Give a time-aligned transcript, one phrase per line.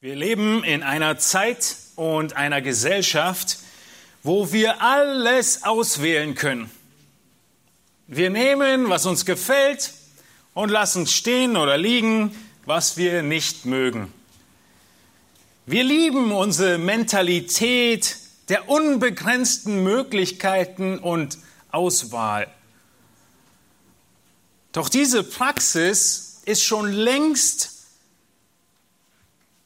[0.00, 3.58] Wir leben in einer Zeit und einer Gesellschaft,
[4.22, 6.70] wo wir alles auswählen können.
[8.06, 9.92] Wir nehmen, was uns gefällt
[10.54, 12.32] und lassen stehen oder liegen,
[12.64, 14.12] was wir nicht mögen.
[15.66, 18.18] Wir lieben unsere Mentalität
[18.50, 21.38] der unbegrenzten Möglichkeiten und
[21.72, 22.46] Auswahl.
[24.70, 27.77] Doch diese Praxis ist schon längst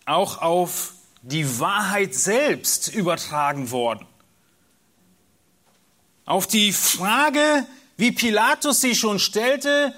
[0.06, 0.92] auch auf
[1.22, 4.06] die Wahrheit selbst übertragen worden.
[6.24, 7.66] Auf die Frage,
[7.96, 9.94] wie Pilatus sie schon stellte,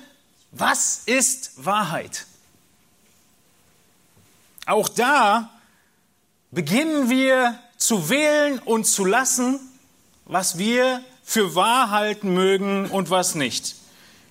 [0.52, 2.26] was ist Wahrheit?
[4.66, 5.50] Auch da
[6.50, 9.60] beginnen wir zu wählen und zu lassen,
[10.24, 13.76] was wir für wahr halten mögen und was nicht.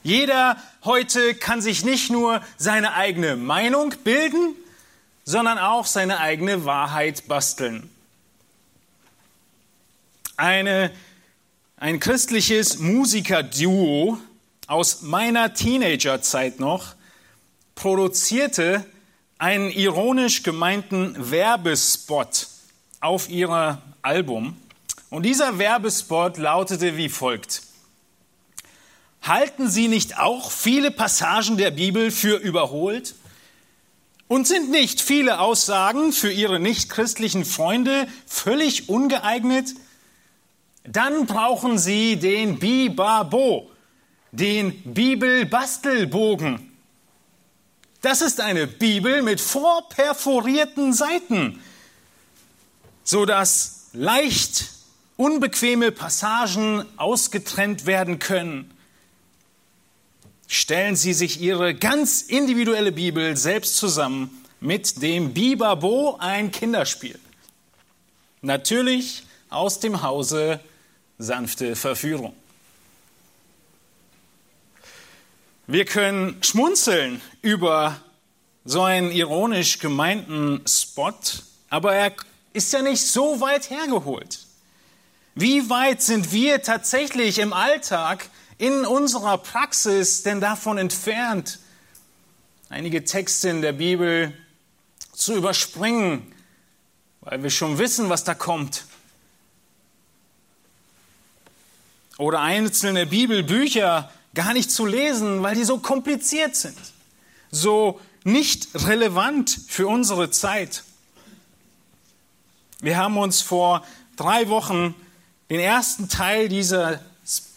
[0.04, 4.56] Jeder heute kann sich nicht nur seine eigene Meinung bilden,
[5.26, 7.90] sondern auch seine eigene Wahrheit basteln.
[10.36, 10.92] Eine,
[11.78, 14.18] ein christliches Musikerduo
[14.68, 16.96] aus meiner Teenagerzeit noch
[17.76, 18.86] produzierte
[19.38, 22.48] einen ironisch gemeinten Werbespot
[23.00, 24.58] auf ihr Album.
[25.10, 27.62] Und dieser Werbespot lautete wie folgt.
[29.22, 33.16] Halten Sie nicht auch viele Passagen der Bibel für überholt?
[34.34, 39.76] Und sind nicht viele Aussagen für Ihre nichtchristlichen Freunde völlig ungeeignet?
[40.84, 43.70] Dann brauchen Sie den Bibabo,
[44.32, 46.72] den Bibelbastelbogen.
[48.02, 51.62] Das ist eine Bibel mit vorperforierten Seiten,
[53.04, 54.72] so dass leicht
[55.16, 58.74] unbequeme Passagen ausgetrennt werden können
[60.54, 64.30] stellen Sie sich Ihre ganz individuelle Bibel selbst zusammen
[64.60, 67.20] mit dem Bibabo, ein Kinderspiel.
[68.42, 70.60] Natürlich aus dem Hause
[71.18, 72.36] sanfte Verführung.
[75.66, 78.00] Wir können schmunzeln über
[78.64, 81.14] so einen ironisch gemeinten Spot,
[81.70, 82.14] aber er
[82.54, 84.46] ist ja nicht so weit hergeholt.
[85.36, 88.30] Wie weit sind wir tatsächlich im Alltag
[88.64, 91.60] in unserer Praxis denn davon entfernt,
[92.70, 94.34] einige Texte in der Bibel
[95.12, 96.34] zu überspringen,
[97.20, 98.86] weil wir schon wissen, was da kommt?
[102.18, 106.78] Oder einzelne Bibelbücher gar nicht zu lesen, weil die so kompliziert sind,
[107.52, 110.86] so nicht relevant für unsere Zeit.
[112.80, 113.86] Wir haben uns vor
[114.16, 114.96] drei Wochen
[115.50, 117.02] den ersten Teil dieser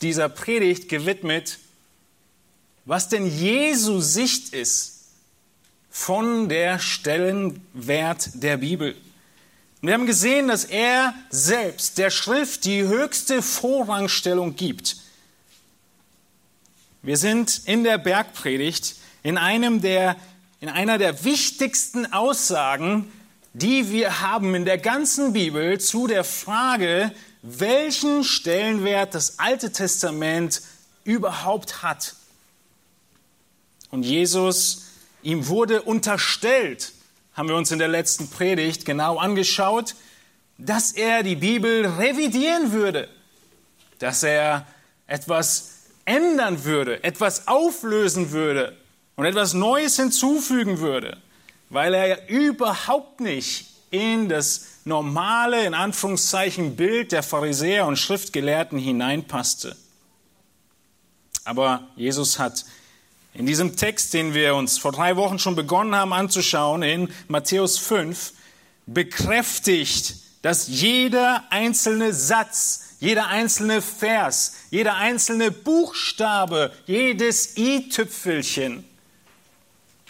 [0.01, 1.59] dieser Predigt gewidmet,
[2.85, 4.97] was denn Jesu Sicht ist
[5.91, 8.95] von der Stellenwert der Bibel.
[9.81, 14.97] wir haben gesehen, dass er selbst der Schrift die höchste Vorrangstellung gibt.
[17.03, 20.17] Wir sind in der Bergpredigt in einem der,
[20.61, 23.11] in einer der wichtigsten Aussagen,
[23.55, 27.11] die wir haben in der ganzen Bibel zu der Frage,
[27.47, 30.63] welchen Stellenwert das Alte Testament
[31.05, 32.17] überhaupt hat.
[33.91, 34.87] Und Jesus,
[35.23, 36.93] ihm wurde unterstellt,
[37.35, 39.95] haben wir uns in der letzten Predigt genau angeschaut,
[40.59, 43.09] dass er die Bibel revidieren würde,
[43.99, 44.67] dass er
[45.07, 45.73] etwas
[46.05, 48.77] ändern würde, etwas auflösen würde
[49.15, 51.19] und etwas Neues hinzufügen würde,
[51.69, 59.77] weil er überhaupt nicht in das normale, in Anführungszeichen, Bild der Pharisäer und Schriftgelehrten hineinpasste.
[61.45, 62.65] Aber Jesus hat
[63.35, 67.79] in diesem Text, den wir uns vor drei Wochen schon begonnen haben anzuschauen, in Matthäus
[67.79, 68.33] 5,
[68.87, 78.85] bekräftigt, dass jeder einzelne Satz, jeder einzelne Vers, jeder einzelne Buchstabe, jedes i-Tüpfelchen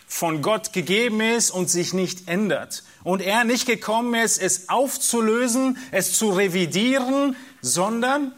[0.07, 5.79] von Gott gegeben ist und sich nicht ändert und er nicht gekommen ist, es aufzulösen,
[5.91, 8.33] es zu revidieren, sondern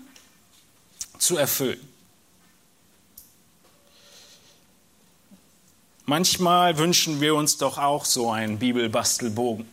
[1.19, 1.81] zu erfüllen.
[6.07, 9.69] Manchmal wünschen wir uns doch auch so einen Bibelbastelbogen,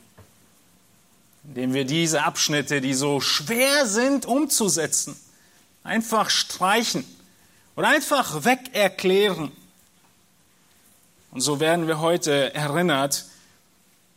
[1.45, 5.15] in dem wir diese Abschnitte, die so schwer sind umzusetzen,
[5.85, 7.05] einfach streichen
[7.77, 9.53] oder einfach wegerklären.
[11.35, 13.25] Und so werden wir heute erinnert,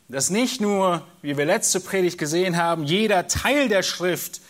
[0.08, 4.40] dass nicht nur, wie wir letzte Predigt gesehen haben, jeder Teil der Schrift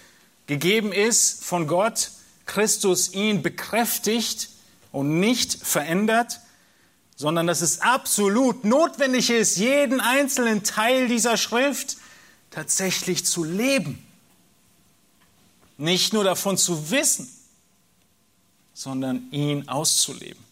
[0.46, 2.10] gegeben ist von Gott,
[2.44, 4.50] Christus ihn bekräftigt
[4.92, 6.40] und nicht verändert,
[7.16, 11.96] sondern dass es absolut notwendig ist, jeden einzelnen Teil dieser Schrift
[12.50, 14.06] tatsächlich zu leben.
[15.78, 17.34] Nicht nur davon zu wissen,
[18.74, 20.47] sondern ihn auszuleben.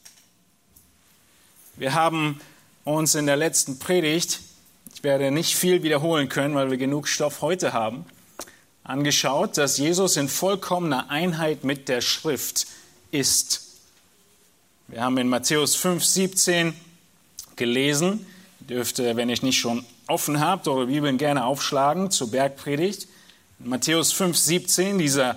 [1.78, 2.40] Wir haben
[2.84, 4.40] uns in der letzten Predigt,
[4.94, 8.06] ich werde nicht viel wiederholen können, weil wir genug Stoff heute haben,
[8.82, 12.66] angeschaut, dass Jesus in vollkommener Einheit mit der Schrift
[13.10, 13.66] ist.
[14.88, 16.72] Wir haben in Matthäus 5, 17
[17.56, 18.24] gelesen,
[18.60, 23.06] dürfte, wenn ich nicht schon offen habt, eure Bibeln gerne aufschlagen zur Bergpredigt.
[23.58, 25.36] In Matthäus 5, 17, dieser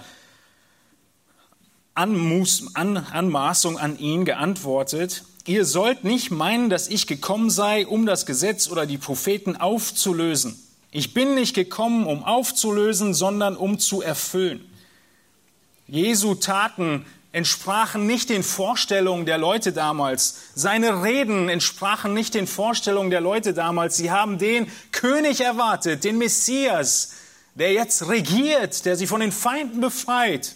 [1.96, 8.70] Anmaßung an ihn geantwortet, ihr sollt nicht meinen, dass ich gekommen sei, um das Gesetz
[8.70, 10.60] oder die Propheten aufzulösen.
[10.92, 14.66] Ich bin nicht gekommen, um aufzulösen, sondern um zu erfüllen.
[15.88, 20.38] Jesu Taten entsprachen nicht den Vorstellungen der Leute damals.
[20.56, 23.98] Seine Reden entsprachen nicht den Vorstellungen der Leute damals.
[23.98, 27.14] Sie haben den König erwartet, den Messias,
[27.54, 30.56] der jetzt regiert, der sie von den Feinden befreit.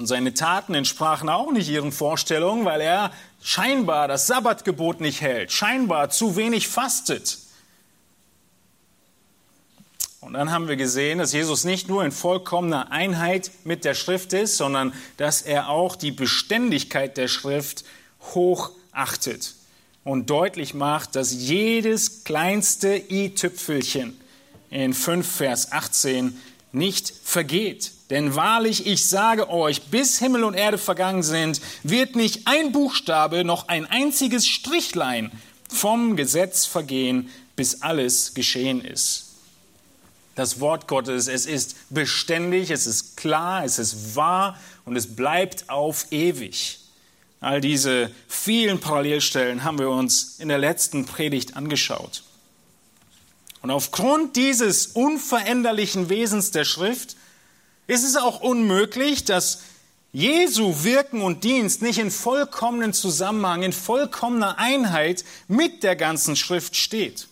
[0.00, 3.12] Und seine Taten entsprachen auch nicht ihren Vorstellungen, weil er
[3.42, 7.36] scheinbar das Sabbatgebot nicht hält, scheinbar zu wenig fastet.
[10.22, 14.32] Und dann haben wir gesehen, dass Jesus nicht nur in vollkommener Einheit mit der Schrift
[14.32, 17.84] ist, sondern dass er auch die Beständigkeit der Schrift
[18.32, 19.54] hochachtet
[20.02, 24.18] und deutlich macht, dass jedes kleinste i-Tüpfelchen
[24.70, 26.40] in 5 Vers 18
[26.72, 27.92] nicht vergeht.
[28.10, 33.44] Denn wahrlich, ich sage euch, bis Himmel und Erde vergangen sind, wird nicht ein Buchstabe
[33.44, 35.30] noch ein einziges Strichlein
[35.68, 39.30] vom Gesetz vergehen, bis alles geschehen ist
[40.40, 41.28] das Wort Gottes.
[41.28, 46.78] Es ist beständig, es ist klar, es ist wahr und es bleibt auf ewig.
[47.40, 52.22] All diese vielen Parallelstellen haben wir uns in der letzten Predigt angeschaut.
[53.62, 57.16] Und aufgrund dieses unveränderlichen Wesens der Schrift
[57.90, 59.62] ist es auch unmöglich, dass
[60.12, 66.76] Jesu Wirken und Dienst nicht in vollkommenen Zusammenhang, in vollkommener Einheit mit der ganzen Schrift
[66.76, 67.26] steht.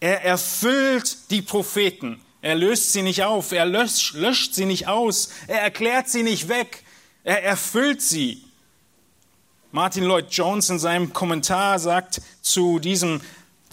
[0.00, 2.20] Er erfüllt die Propheten.
[2.42, 3.52] Er löst sie nicht auf.
[3.52, 5.30] Er löscht, löscht sie nicht aus.
[5.46, 6.84] Er erklärt sie nicht weg.
[7.22, 8.44] Er erfüllt sie.
[9.72, 13.22] Martin Lloyd Jones in seinem Kommentar sagt zu, diesem,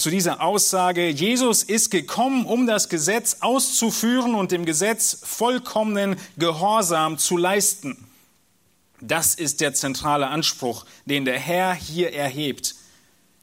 [0.01, 7.19] zu dieser Aussage, Jesus ist gekommen, um das Gesetz auszuführen und dem Gesetz vollkommenen Gehorsam
[7.19, 8.07] zu leisten.
[8.99, 12.75] Das ist der zentrale Anspruch, den der Herr hier erhebt.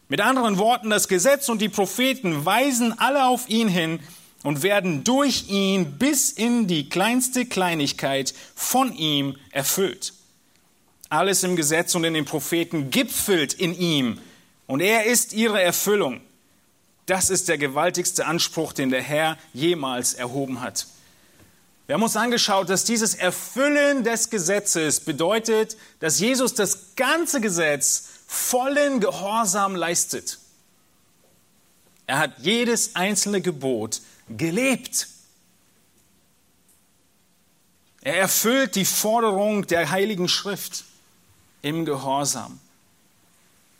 [0.09, 4.01] Mit anderen Worten, das Gesetz und die Propheten weisen alle auf ihn hin
[4.43, 10.13] und werden durch ihn bis in die kleinste Kleinigkeit von ihm erfüllt.
[11.09, 14.19] Alles im Gesetz und in den Propheten gipfelt in ihm
[14.67, 16.21] und er ist ihre Erfüllung.
[17.09, 20.87] Das ist der gewaltigste Anspruch, den der Herr jemals erhoben hat.
[21.87, 28.09] Wir haben uns angeschaut, dass dieses Erfüllen des Gesetzes bedeutet, dass Jesus das ganze Gesetz
[28.27, 30.39] vollen Gehorsam leistet.
[32.07, 35.09] Er hat jedes einzelne Gebot gelebt.
[38.03, 40.85] Er erfüllt die Forderung der Heiligen Schrift
[41.63, 42.61] im Gehorsam.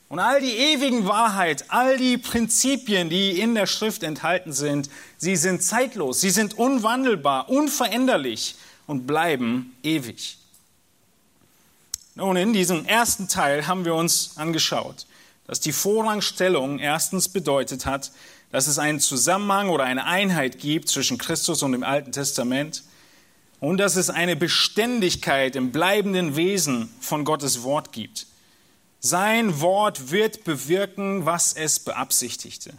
[0.09, 4.89] Und all die ewigen Wahrheit, all die Prinzipien, die in der Schrift enthalten sind,
[5.19, 8.55] sie sind zeitlos, sie sind unwandelbar, unveränderlich
[8.87, 10.39] und bleiben ewig.
[12.15, 15.07] Nun, in diesem ersten Teil haben wir uns angeschaut,
[15.47, 18.11] dass die Vorrangstellung erstens bedeutet hat,
[18.51, 22.83] dass es einen Zusammenhang oder eine Einheit gibt zwischen Christus und dem Alten Testament
[23.61, 28.27] und dass es eine Beständigkeit im bleibenden Wesen von Gottes Wort gibt.
[29.01, 32.73] Sein Wort wird bewirken, was es beabsichtigte.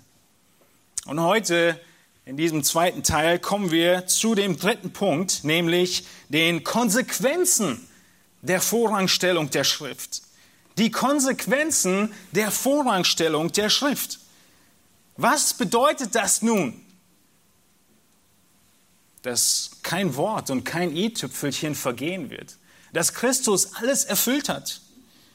[1.05, 1.79] Und heute
[2.25, 7.87] in diesem zweiten Teil kommen wir zu dem dritten Punkt, nämlich den Konsequenzen
[8.41, 10.21] der Vorrangstellung der Schrift.
[10.77, 14.19] Die Konsequenzen der Vorrangstellung der Schrift.
[15.17, 16.79] Was bedeutet das nun?
[19.21, 22.57] Dass kein Wort und kein i-Tüpfelchen vergehen wird.
[22.93, 24.81] Dass Christus alles erfüllt hat.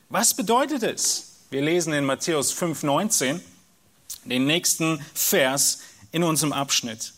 [0.09, 1.33] Was bedeutet es?
[1.51, 3.41] Wir lesen in Matthäus 5,19
[4.25, 5.81] den nächsten Vers
[6.13, 7.13] in unserem Abschnitt.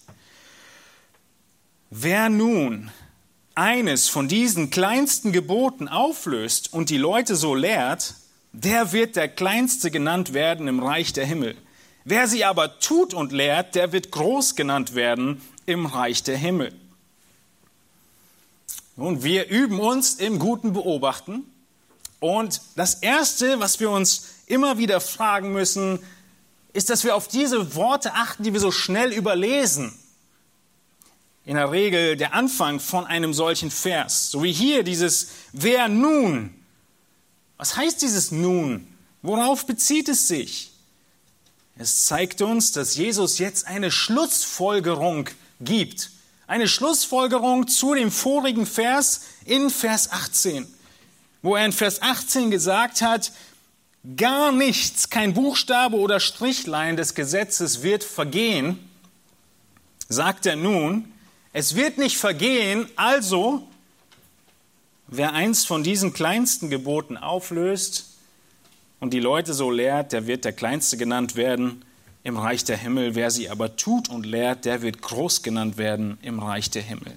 [1.90, 2.90] Wer nun
[3.54, 8.14] eines von diesen kleinsten Geboten auflöst und die Leute so lehrt,
[8.52, 11.56] der wird der Kleinste genannt werden im Reich der Himmel.
[12.04, 16.72] Wer sie aber tut und lehrt, der wird groß genannt werden im Reich der Himmel.
[18.96, 21.44] Nun, wir üben uns im guten Beobachten.
[22.26, 26.00] Und das Erste, was wir uns immer wieder fragen müssen,
[26.72, 29.96] ist, dass wir auf diese Worte achten, die wir so schnell überlesen.
[31.44, 34.32] In der Regel der Anfang von einem solchen Vers.
[34.32, 36.52] So wie hier dieses Wer nun?
[37.58, 38.88] Was heißt dieses nun?
[39.22, 40.72] Worauf bezieht es sich?
[41.78, 45.28] Es zeigt uns, dass Jesus jetzt eine Schlussfolgerung
[45.60, 46.10] gibt.
[46.48, 50.66] Eine Schlussfolgerung zu dem vorigen Vers in Vers 18,
[51.46, 53.30] wo er in Vers 18 gesagt hat,
[54.16, 58.80] gar nichts, kein Buchstabe oder Strichlein des Gesetzes wird vergehen,
[60.08, 61.12] sagt er nun,
[61.52, 63.62] es wird nicht vergehen, also
[65.06, 68.06] wer eins von diesen kleinsten Geboten auflöst
[68.98, 71.84] und die Leute so lehrt, der wird der Kleinste genannt werden
[72.24, 73.14] im Reich der Himmel.
[73.14, 77.16] Wer sie aber tut und lehrt, der wird groß genannt werden im Reich der Himmel.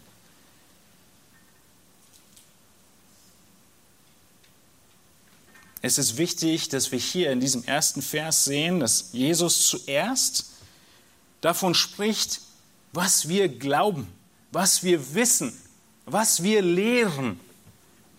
[5.82, 10.52] Es ist wichtig, dass wir hier in diesem ersten Vers sehen, dass Jesus zuerst
[11.40, 12.42] davon spricht,
[12.92, 14.08] was wir glauben,
[14.52, 15.58] was wir wissen,
[16.06, 17.40] was wir lehren.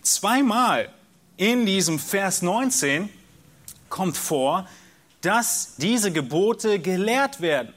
[0.01, 0.91] Zweimal
[1.37, 3.09] in diesem Vers 19
[3.89, 4.67] kommt vor,
[5.21, 7.73] dass diese Gebote gelehrt werden.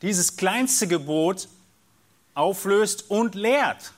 [0.00, 1.48] Dieses kleinste Gebot
[2.34, 3.92] auflöst und lehrt.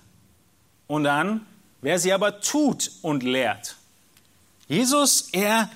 [0.87, 1.46] Und dann,
[1.82, 3.76] wer sie aber tut und lehrt.
[4.68, 5.71] Jesus, er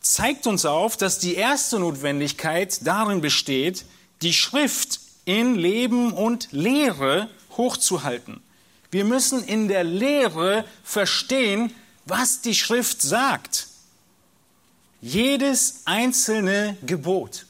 [0.00, 3.84] zeigt uns auf, dass die erste Notwendigkeit darin besteht,
[4.22, 8.40] die Schrift in Leben und Lehre hochzuhalten.
[8.90, 11.74] Wir müssen in der Lehre verstehen,
[12.06, 13.68] was die Schrift sagt.
[15.00, 17.46] Jedes einzelne Gebot.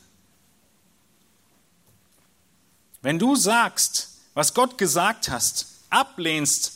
[3.03, 6.73] Wenn du sagst, was Gott gesagt hast, ablehnst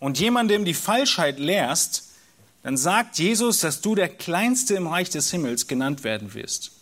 [0.00, 2.07] und jemandem die Falschheit lehrst,
[2.68, 6.72] dann sagt Jesus, dass du der Kleinste im Reich des Himmels genannt werden wirst.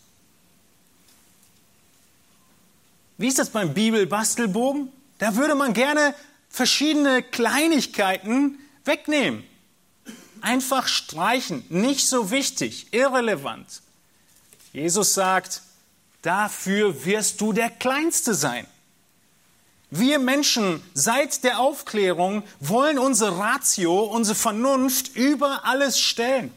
[3.19, 4.91] Wie ist das beim Bibelbastelbogen?
[5.19, 6.13] Da würde man gerne
[6.49, 9.45] verschiedene Kleinigkeiten wegnehmen.
[10.41, 13.81] Einfach streichen, nicht so wichtig, irrelevant.
[14.73, 15.63] Jesus sagt,
[16.23, 18.67] dafür wirst du der Kleinste sein.
[19.91, 26.53] Wir Menschen seit der Aufklärung wollen unsere Ratio, unsere Vernunft über alles stellen.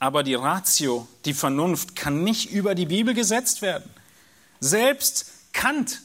[0.00, 3.88] Aber die Ratio, die Vernunft kann nicht über die Bibel gesetzt werden.
[4.60, 6.02] Selbst Kant,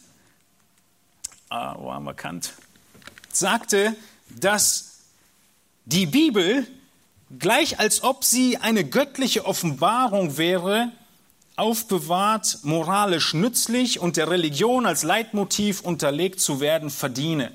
[1.50, 2.53] ah, wo haben wir Kant,
[3.32, 3.96] sagte,
[4.30, 5.00] dass
[5.86, 6.68] die Bibel,
[7.38, 10.92] gleich als ob sie eine göttliche Offenbarung wäre,
[11.55, 17.51] aufbewahrt, moralisch nützlich und der Religion als Leitmotiv unterlegt zu werden verdiene.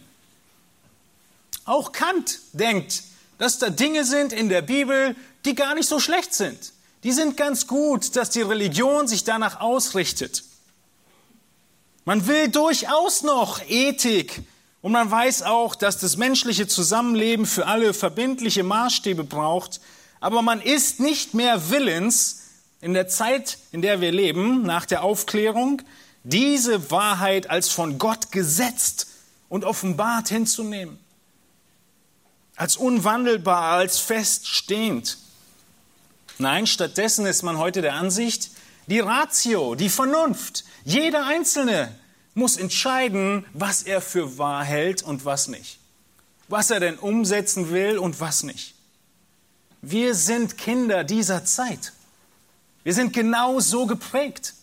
[1.64, 3.02] Auch Kant denkt,
[3.38, 6.72] dass da Dinge sind in der Bibel, die gar nicht so schlecht sind.
[7.04, 10.44] Die sind ganz gut, dass die Religion sich danach ausrichtet.
[12.04, 14.42] Man will durchaus noch Ethik
[14.80, 19.80] und man weiß auch, dass das menschliche Zusammenleben für alle verbindliche Maßstäbe braucht,
[20.20, 22.37] aber man ist nicht mehr willens,
[22.80, 25.82] in der Zeit, in der wir leben, nach der Aufklärung,
[26.24, 29.08] diese Wahrheit als von Gott gesetzt
[29.48, 30.98] und offenbart hinzunehmen.
[32.56, 35.18] Als unwandelbar, als feststehend.
[36.38, 38.50] Nein, stattdessen ist man heute der Ansicht,
[38.86, 41.94] die Ratio, die Vernunft, jeder Einzelne
[42.34, 45.78] muss entscheiden, was er für wahr hält und was nicht.
[46.48, 48.74] Was er denn umsetzen will und was nicht.
[49.82, 51.92] Wir sind Kinder dieser Zeit.
[52.84, 54.54] Wir sind genau so geprägt.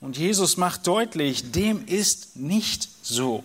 [0.00, 3.42] Und Jesus macht deutlich, dem ist nicht so.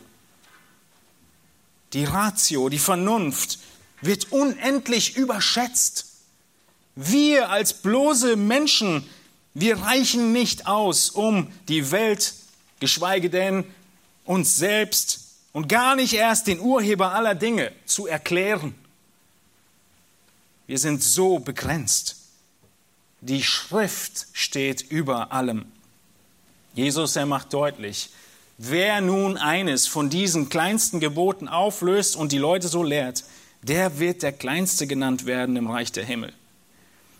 [1.93, 3.59] Die Ratio, die Vernunft
[4.01, 6.05] wird unendlich überschätzt.
[6.95, 9.07] Wir als bloße Menschen,
[9.53, 12.33] wir reichen nicht aus, um die Welt,
[12.79, 13.63] geschweige denn
[14.25, 15.21] uns selbst
[15.53, 18.75] und gar nicht erst den Urheber aller Dinge zu erklären.
[20.67, 22.18] Wir sind so begrenzt.
[23.21, 25.65] Die Schrift steht über allem.
[26.73, 28.09] Jesus, er macht deutlich,
[28.57, 33.25] wer nun eines von diesen kleinsten Geboten auflöst und die Leute so lehrt,
[33.61, 36.31] der wird der Kleinste genannt werden im Reich der Himmel.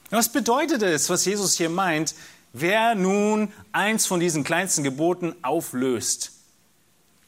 [0.10, 2.16] Was bedeutet es, was Jesus hier meint,
[2.54, 6.32] wer nun eins von diesen kleinsten Geboten auflöst?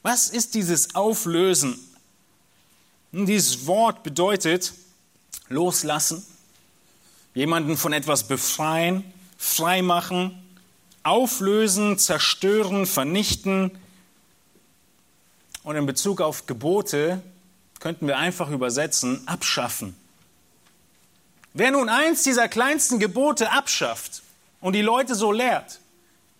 [0.01, 1.77] Was ist dieses Auflösen?
[3.11, 4.73] Dieses Wort bedeutet
[5.49, 6.25] loslassen,
[7.33, 9.03] jemanden von etwas befreien,
[9.37, 10.41] freimachen,
[11.03, 13.71] auflösen, zerstören, vernichten.
[15.63, 17.21] Und in Bezug auf Gebote
[17.79, 19.95] könnten wir einfach übersetzen, abschaffen.
[21.53, 24.21] Wer nun eins dieser kleinsten Gebote abschafft
[24.61, 25.79] und die Leute so lehrt,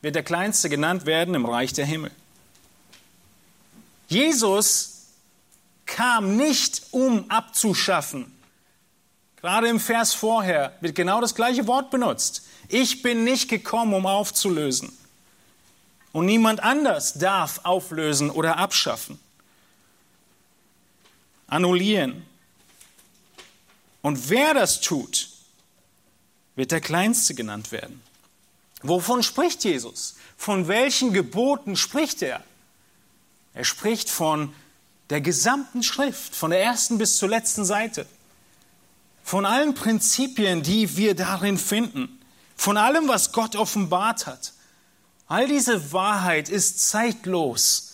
[0.02, 2.12] wird der Kleinste genannt werden im Reich der Himmel.
[4.08, 5.08] Jesus
[5.86, 8.32] kam nicht, um abzuschaffen.
[9.42, 12.44] Gerade im Vers vorher wird genau das gleiche Wort benutzt.
[12.68, 14.96] Ich bin nicht gekommen, um aufzulösen.
[16.12, 19.20] Und niemand anders darf auflösen oder abschaffen.
[21.48, 22.26] Annullieren.
[24.02, 25.30] Und wer das tut,
[26.56, 28.02] wird der Kleinste genannt werden.
[28.84, 30.16] Wovon spricht Jesus?
[30.38, 32.44] Von welchen Geboten spricht er?
[33.54, 34.54] Er spricht von
[35.10, 38.06] der gesamten Schrift, von der ersten bis zur letzten Seite,
[39.24, 42.20] von allen Prinzipien, die wir darin finden,
[42.56, 44.54] von allem, was Gott offenbart hat.
[45.28, 47.94] All diese Wahrheit ist zeitlos,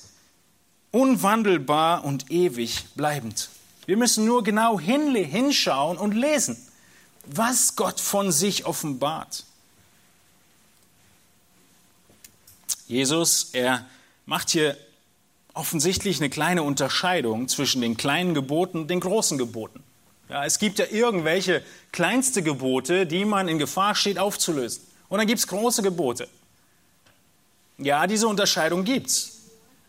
[0.91, 3.49] unwandelbar und ewig bleibend.
[3.85, 6.57] Wir müssen nur genau hinschauen und lesen,
[7.25, 9.45] was Gott von sich offenbart.
[12.87, 13.85] Jesus, er
[14.25, 14.77] macht hier
[15.53, 19.83] offensichtlich eine kleine Unterscheidung zwischen den kleinen Geboten und den großen Geboten.
[20.29, 24.83] Ja, es gibt ja irgendwelche kleinste Gebote, die man in Gefahr steht aufzulösen.
[25.09, 26.27] Und dann gibt es große Gebote.
[27.77, 29.33] Ja, diese Unterscheidung gibt's.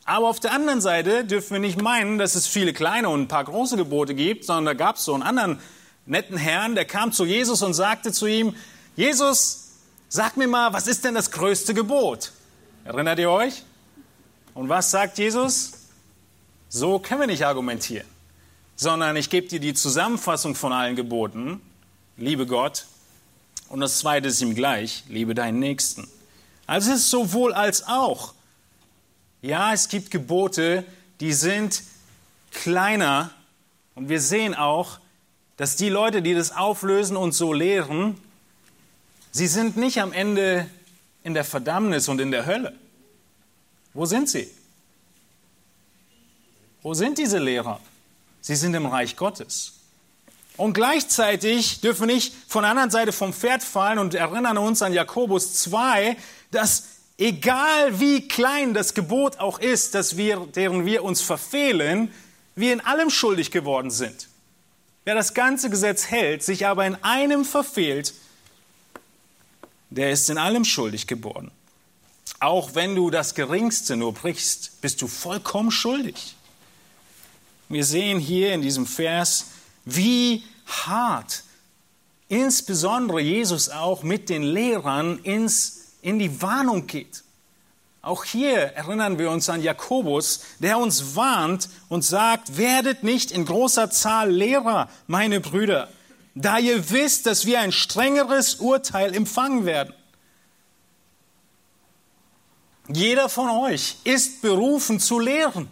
[0.04, 3.28] Aber auf der anderen Seite dürfen wir nicht meinen, dass es viele kleine und ein
[3.28, 5.58] paar große Gebote gibt, sondern da gab es so einen anderen
[6.06, 8.54] netten Herrn, der kam zu Jesus und sagte zu ihm,
[8.96, 9.72] Jesus,
[10.08, 12.32] sag mir mal, was ist denn das größte Gebot?
[12.84, 13.62] Erinnert ihr euch?
[14.54, 15.72] Und was sagt Jesus?
[16.70, 18.06] So können wir nicht argumentieren,
[18.78, 21.60] sondern ich gebe dir die Zusammenfassung von allen Geboten,
[22.16, 22.86] liebe Gott,
[23.68, 26.08] und das zweite ist ihm gleich, liebe deinen Nächsten.
[26.66, 28.34] Also es ist sowohl als auch.
[29.42, 30.84] Ja, es gibt Gebote,
[31.18, 31.82] die sind
[32.52, 33.32] kleiner
[33.96, 35.00] und wir sehen auch,
[35.56, 38.16] dass die Leute, die das auflösen und so lehren,
[39.32, 40.70] sie sind nicht am Ende
[41.24, 42.74] in der Verdammnis und in der Hölle.
[43.92, 44.48] Wo sind sie?
[46.80, 47.80] Wo sind diese Lehrer?
[48.48, 49.74] Sie sind im Reich Gottes.
[50.56, 54.80] Und gleichzeitig dürfen wir nicht von der anderen Seite vom Pferd fallen und erinnern uns
[54.80, 56.16] an Jakobus 2,
[56.50, 56.84] dass
[57.18, 62.10] egal wie klein das Gebot auch ist, dass wir, deren wir uns verfehlen,
[62.54, 64.30] wir in allem schuldig geworden sind.
[65.04, 68.14] Wer das ganze Gesetz hält, sich aber in einem verfehlt,
[69.90, 71.50] der ist in allem schuldig geworden.
[72.40, 76.34] Auch wenn du das Geringste nur brichst, bist du vollkommen schuldig.
[77.68, 79.46] Wir sehen hier in diesem Vers,
[79.84, 81.42] wie hart
[82.28, 87.24] insbesondere Jesus auch mit den Lehrern ins, in die Warnung geht.
[88.00, 93.44] Auch hier erinnern wir uns an Jakobus, der uns warnt und sagt, werdet nicht in
[93.44, 95.88] großer Zahl Lehrer, meine Brüder,
[96.34, 99.94] da ihr wisst, dass wir ein strengeres Urteil empfangen werden.
[102.88, 105.68] Jeder von euch ist berufen zu lehren.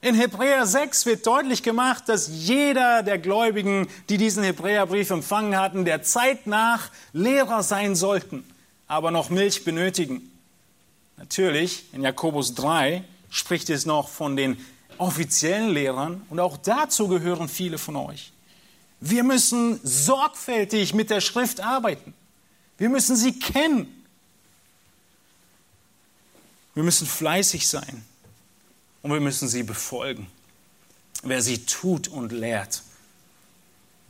[0.00, 5.84] In Hebräer 6 wird deutlich gemacht, dass jeder der Gläubigen, die diesen Hebräerbrief empfangen hatten,
[5.84, 8.44] der Zeit nach Lehrer sein sollten,
[8.86, 10.30] aber noch Milch benötigen.
[11.16, 14.64] Natürlich, in Jakobus 3 spricht es noch von den
[14.98, 18.32] offiziellen Lehrern und auch dazu gehören viele von euch.
[19.00, 22.14] Wir müssen sorgfältig mit der Schrift arbeiten.
[22.78, 24.04] Wir müssen sie kennen.
[26.74, 28.04] Wir müssen fleißig sein
[29.08, 30.26] und wir müssen sie befolgen.
[31.22, 32.82] Wer sie tut und lehrt,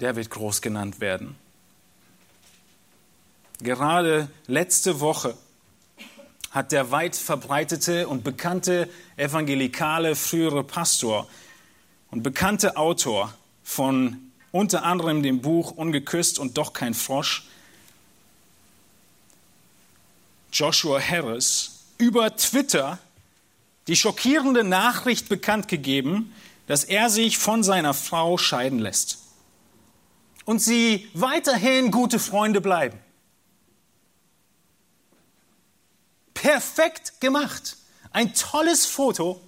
[0.00, 1.36] der wird groß genannt werden.
[3.60, 5.36] Gerade letzte Woche
[6.50, 11.28] hat der weit verbreitete und bekannte evangelikale frühere Pastor
[12.10, 13.32] und bekannte Autor
[13.62, 17.46] von unter anderem dem Buch Ungeküsst und doch kein Frosch,
[20.52, 22.98] Joshua Harris, über Twitter
[23.88, 26.32] die schockierende Nachricht bekannt gegeben,
[26.66, 29.18] dass er sich von seiner Frau scheiden lässt
[30.44, 32.98] und sie weiterhin gute Freunde bleiben.
[36.34, 37.76] Perfekt gemacht.
[38.12, 39.40] Ein tolles Foto.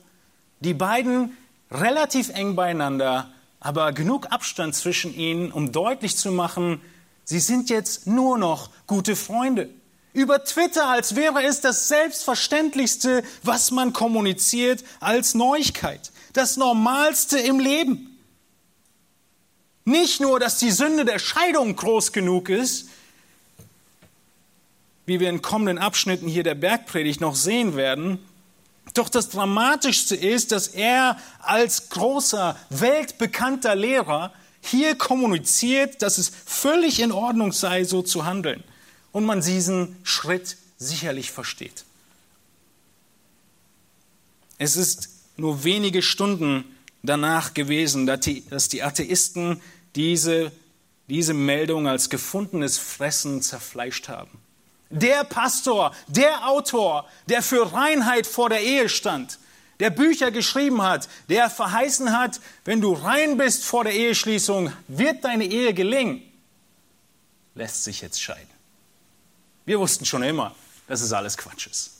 [0.60, 1.36] Die beiden
[1.70, 6.80] relativ eng beieinander, aber genug Abstand zwischen ihnen, um deutlich zu machen,
[7.24, 9.70] sie sind jetzt nur noch gute Freunde
[10.12, 17.60] über Twitter, als wäre es das Selbstverständlichste, was man kommuniziert als Neuigkeit, das Normalste im
[17.60, 18.18] Leben.
[19.84, 22.88] Nicht nur, dass die Sünde der Scheidung groß genug ist,
[25.06, 28.24] wie wir in kommenden Abschnitten hier der Bergpredigt noch sehen werden,
[28.94, 37.00] doch das Dramatischste ist, dass er als großer, weltbekannter Lehrer hier kommuniziert, dass es völlig
[37.00, 38.62] in Ordnung sei, so zu handeln.
[39.12, 41.84] Und man diesen Schritt sicherlich versteht.
[44.58, 46.64] Es ist nur wenige Stunden
[47.02, 49.60] danach gewesen, dass die Atheisten
[49.96, 50.52] diese,
[51.08, 54.38] diese Meldung als gefundenes Fressen zerfleischt haben.
[54.90, 59.38] Der Pastor, der Autor, der für Reinheit vor der Ehe stand,
[59.78, 65.24] der Bücher geschrieben hat, der verheißen hat, wenn du rein bist vor der Eheschließung, wird
[65.24, 66.22] deine Ehe gelingen,
[67.54, 68.49] lässt sich jetzt scheiden.
[69.70, 70.52] Wir wussten schon immer,
[70.88, 71.92] dass es alles Quatsch ist.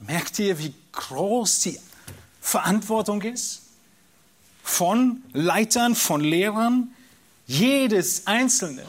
[0.00, 1.78] Merkt ihr, wie groß die
[2.40, 3.62] Verantwortung ist?
[4.64, 6.92] Von Leitern, von Lehrern,
[7.46, 8.84] jedes einzelne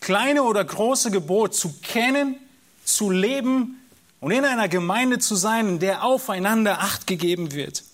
[0.00, 2.40] kleine oder große Gebot zu kennen,
[2.84, 3.80] zu leben
[4.18, 7.84] und in einer Gemeinde zu sein, in der aufeinander Acht gegeben wird.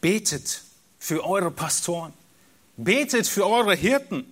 [0.00, 0.62] Betet
[0.98, 2.14] für eure Pastoren.
[2.78, 4.24] Betet für eure Hirten.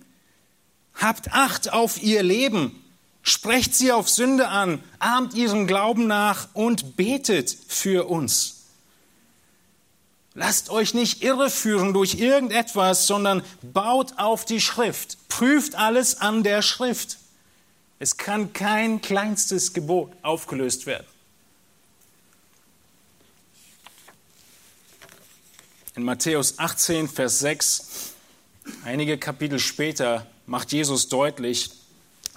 [0.95, 2.83] Habt Acht auf ihr Leben.
[3.21, 4.81] Sprecht sie auf Sünde an.
[4.99, 8.63] Ahmt ihren Glauben nach und betet für uns.
[10.33, 15.17] Lasst euch nicht irreführen durch irgendetwas, sondern baut auf die Schrift.
[15.27, 17.17] Prüft alles an der Schrift.
[17.99, 21.07] Es kann kein kleinstes Gebot aufgelöst werden.
[25.95, 28.13] In Matthäus 18, Vers 6,
[28.83, 31.71] einige Kapitel später, macht Jesus deutlich,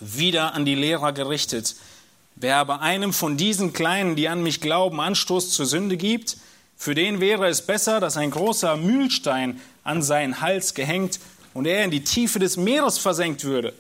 [0.01, 1.77] wieder an die Lehrer gerichtet,
[2.37, 6.39] wer aber einem von diesen Kleinen, die an mich glauben, Anstoß zur Sünde gibt,
[6.77, 11.21] für den wäre es besser, dass ein großer Mühlstein an seinen Hals gehängt
[11.53, 13.75] und er in die Tiefe des Meeres versenkt würde.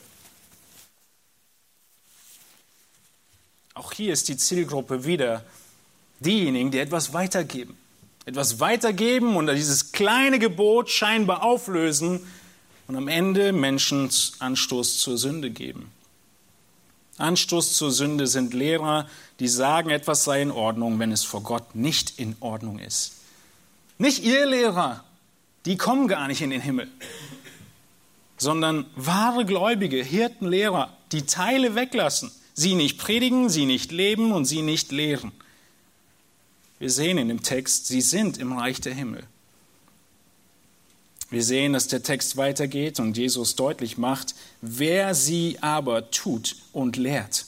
[3.72, 5.42] Auch hier ist die Zielgruppe wieder
[6.18, 7.78] diejenigen, die etwas weitergeben.
[8.26, 12.20] Etwas weitergeben und dieses kleine Gebot scheinbar auflösen
[12.90, 15.92] und am Ende Menschen Anstoß zur Sünde geben.
[17.18, 21.76] Anstoß zur Sünde sind Lehrer, die sagen, etwas sei in Ordnung, wenn es vor Gott
[21.76, 23.12] nicht in Ordnung ist.
[23.98, 25.05] Nicht ihr Lehrer,
[25.66, 26.90] die kommen gar nicht in den Himmel,
[28.38, 34.62] sondern wahre Gläubige, Hirtenlehrer, die Teile weglassen, sie nicht predigen, sie nicht leben und sie
[34.62, 35.31] nicht lehren.
[36.81, 39.22] Wir sehen in dem Text, sie sind im Reich der Himmel.
[41.30, 46.96] Wir sehen, dass der Text weitergeht und Jesus deutlich macht, wer sie aber tut und
[46.96, 47.46] lehrt,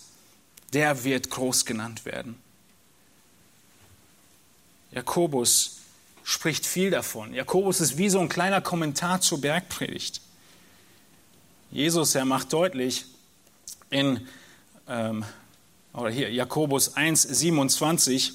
[0.72, 2.36] der wird groß genannt werden.
[4.92, 5.78] Jakobus
[6.22, 7.34] spricht viel davon.
[7.34, 10.20] Jakobus ist wie so ein kleiner Kommentar zur Bergpredigt.
[11.72, 13.06] Jesus, er macht deutlich
[13.90, 14.20] in,
[14.88, 15.24] ähm,
[15.92, 18.34] oder hier, Jakobus 1, 27,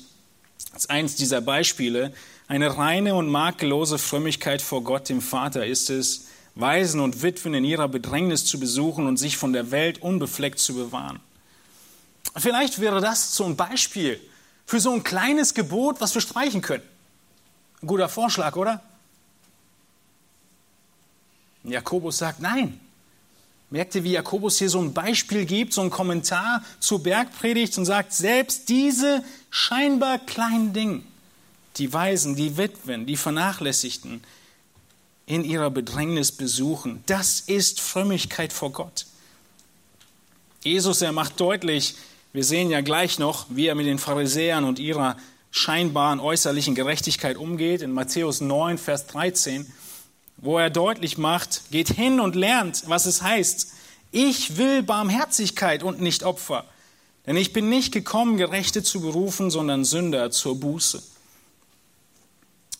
[0.73, 2.13] als eins dieser Beispiele,
[2.47, 7.63] eine reine und makellose Frömmigkeit vor Gott, dem Vater, ist es, Waisen und Witwen in
[7.63, 11.19] ihrer Bedrängnis zu besuchen und sich von der Welt unbefleckt zu bewahren.
[12.35, 14.19] Vielleicht wäre das so ein Beispiel
[14.65, 16.83] für so ein kleines Gebot, was wir streichen können.
[17.81, 18.81] Ein guter Vorschlag, oder?
[21.63, 22.79] Jakobus sagt nein.
[23.69, 27.85] Merkt ihr, wie Jakobus hier so ein Beispiel gibt, so ein Kommentar zur Bergpredigt und
[27.85, 31.01] sagt, selbst diese scheinbar kleinen Dinge,
[31.79, 34.23] die Waisen, die Witwen, die Vernachlässigten
[35.25, 37.03] in ihrer Bedrängnis besuchen.
[37.05, 39.05] Das ist Frömmigkeit vor Gott.
[40.63, 41.95] Jesus, er macht deutlich,
[42.33, 45.17] wir sehen ja gleich noch, wie er mit den Pharisäern und ihrer
[45.51, 49.65] scheinbaren äußerlichen Gerechtigkeit umgeht, in Matthäus 9, Vers 13,
[50.37, 53.73] wo er deutlich macht, geht hin und lernt, was es heißt,
[54.11, 56.65] ich will Barmherzigkeit und nicht Opfer,
[57.25, 61.01] denn ich bin nicht gekommen, Gerechte zu berufen, sondern Sünder zur Buße.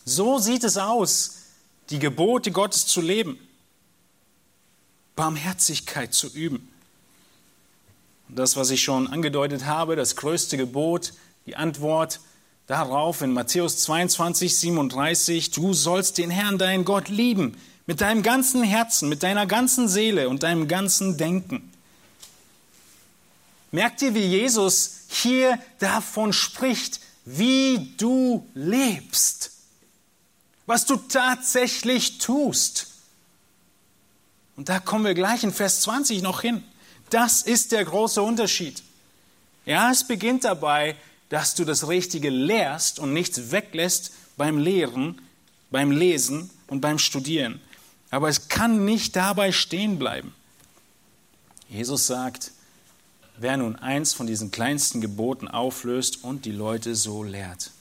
[0.09, 1.35] So sieht es aus,
[1.89, 3.37] die Gebote Gottes zu leben,
[5.17, 6.71] Barmherzigkeit zu üben.
[8.29, 11.11] Und das, was ich schon angedeutet habe, das größte Gebot,
[11.45, 12.21] die Antwort
[12.67, 18.63] darauf in Matthäus 22, 37, du sollst den Herrn, deinen Gott, lieben, mit deinem ganzen
[18.63, 21.73] Herzen, mit deiner ganzen Seele und deinem ganzen Denken.
[23.71, 29.56] Merkt ihr, wie Jesus hier davon spricht, wie du lebst?
[30.67, 32.87] Was du tatsächlich tust.
[34.55, 36.63] Und da kommen wir gleich in Vers 20 noch hin.
[37.09, 38.83] Das ist der große Unterschied.
[39.65, 40.95] Ja, es beginnt dabei,
[41.29, 45.21] dass du das Richtige lehrst und nichts weglässt beim Lehren,
[45.71, 47.61] beim Lesen und beim Studieren.
[48.09, 50.33] Aber es kann nicht dabei stehen bleiben.
[51.69, 52.51] Jesus sagt,
[53.37, 57.71] wer nun eins von diesen kleinsten Geboten auflöst und die Leute so lehrt.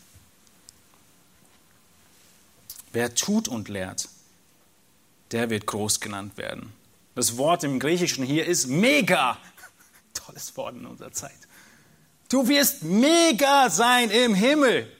[2.96, 4.08] Wer tut und lehrt,
[5.30, 6.72] der wird groß genannt werden.
[7.14, 9.36] Das Wort im Griechischen hier ist mega.
[10.14, 11.36] Tolles Wort in unserer Zeit.
[12.30, 14.90] Du wirst mega sein im Himmel,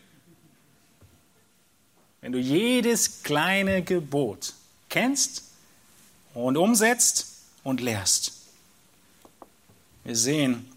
[2.20, 4.52] wenn du jedes kleine Gebot
[4.90, 5.44] kennst
[6.34, 7.28] und umsetzt
[7.64, 8.32] und lehrst.
[10.04, 10.70] Wir sehen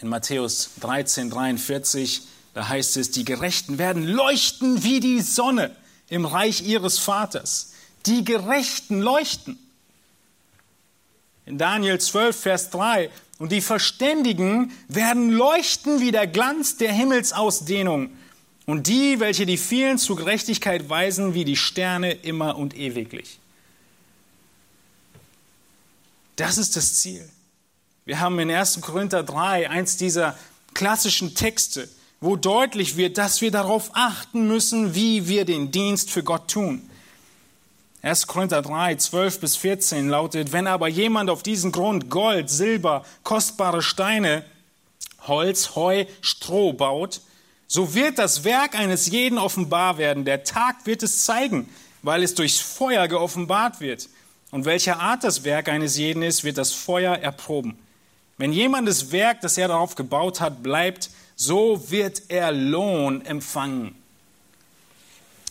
[0.00, 5.76] in Matthäus 13, 43, da heißt es, die Gerechten werden leuchten wie die Sonne
[6.08, 7.72] im Reich ihres Vaters.
[8.06, 9.58] Die Gerechten leuchten.
[11.44, 18.10] In Daniel 12, Vers 3, und die Verständigen werden leuchten wie der Glanz der Himmelsausdehnung
[18.64, 23.38] und die, welche die vielen zu Gerechtigkeit weisen, wie die Sterne immer und ewiglich.
[26.36, 27.28] Das ist das Ziel.
[28.04, 28.80] Wir haben in 1.
[28.80, 30.38] Korinther 3 eins dieser
[30.74, 31.88] klassischen Texte,
[32.20, 36.88] wo deutlich wird, dass wir darauf achten müssen, wie wir den Dienst für Gott tun.
[38.02, 38.26] 1.
[38.26, 43.82] Korinther 3, 12 bis 14 lautet, wenn aber jemand auf diesen Grund Gold, Silber, kostbare
[43.82, 44.44] Steine,
[45.26, 47.20] Holz, Heu, Stroh baut,
[47.66, 50.24] so wird das Werk eines jeden offenbar werden.
[50.24, 51.68] Der Tag wird es zeigen,
[52.02, 54.08] weil es durchs Feuer geoffenbart wird.
[54.52, 57.76] Und welcher Art das Werk eines jeden ist, wird das Feuer erproben.
[58.38, 63.94] Wenn jemand das Werk, das er darauf gebaut hat, bleibt, so wird er Lohn empfangen.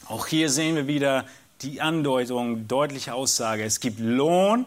[0.08, 1.26] Auch hier sehen wir wieder
[1.62, 3.64] die Andeutung, deutliche Aussage.
[3.64, 4.66] Es gibt Lohn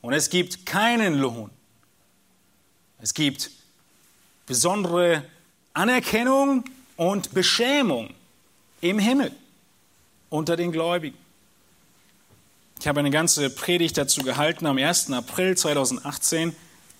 [0.00, 1.50] und es gibt keinen Lohn.
[3.00, 3.50] Es gibt
[4.46, 5.24] besondere
[5.72, 6.64] Anerkennung
[6.96, 8.14] und Beschämung
[8.80, 9.32] im Himmel
[10.30, 11.18] unter den Gläubigen.
[12.80, 15.10] Ich habe eine ganze Predigt dazu gehalten am 1.
[15.12, 16.54] April 2018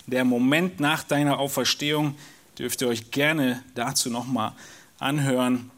[0.07, 2.17] der Moment nach deiner Auferstehung,
[2.59, 4.53] dürft ihr euch gerne dazu nochmal
[4.99, 5.71] anhören.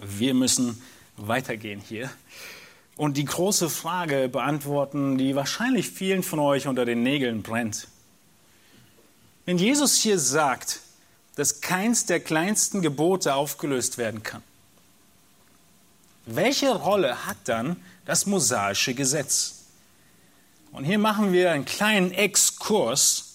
[0.00, 0.82] Wir müssen
[1.16, 2.10] weitergehen hier
[2.96, 7.88] und die große Frage beantworten, die wahrscheinlich vielen von euch unter den Nägeln brennt.
[9.46, 10.80] Wenn Jesus hier sagt,
[11.36, 14.42] dass keins der kleinsten Gebote aufgelöst werden kann,
[16.26, 19.54] welche Rolle hat dann das mosaische Gesetz?
[20.72, 23.27] Und hier machen wir einen kleinen Exkurs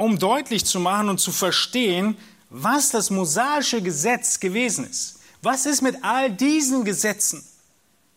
[0.00, 2.16] um deutlich zu machen und zu verstehen,
[2.48, 5.20] was das mosaische Gesetz gewesen ist.
[5.42, 7.44] Was ist mit all diesen Gesetzen?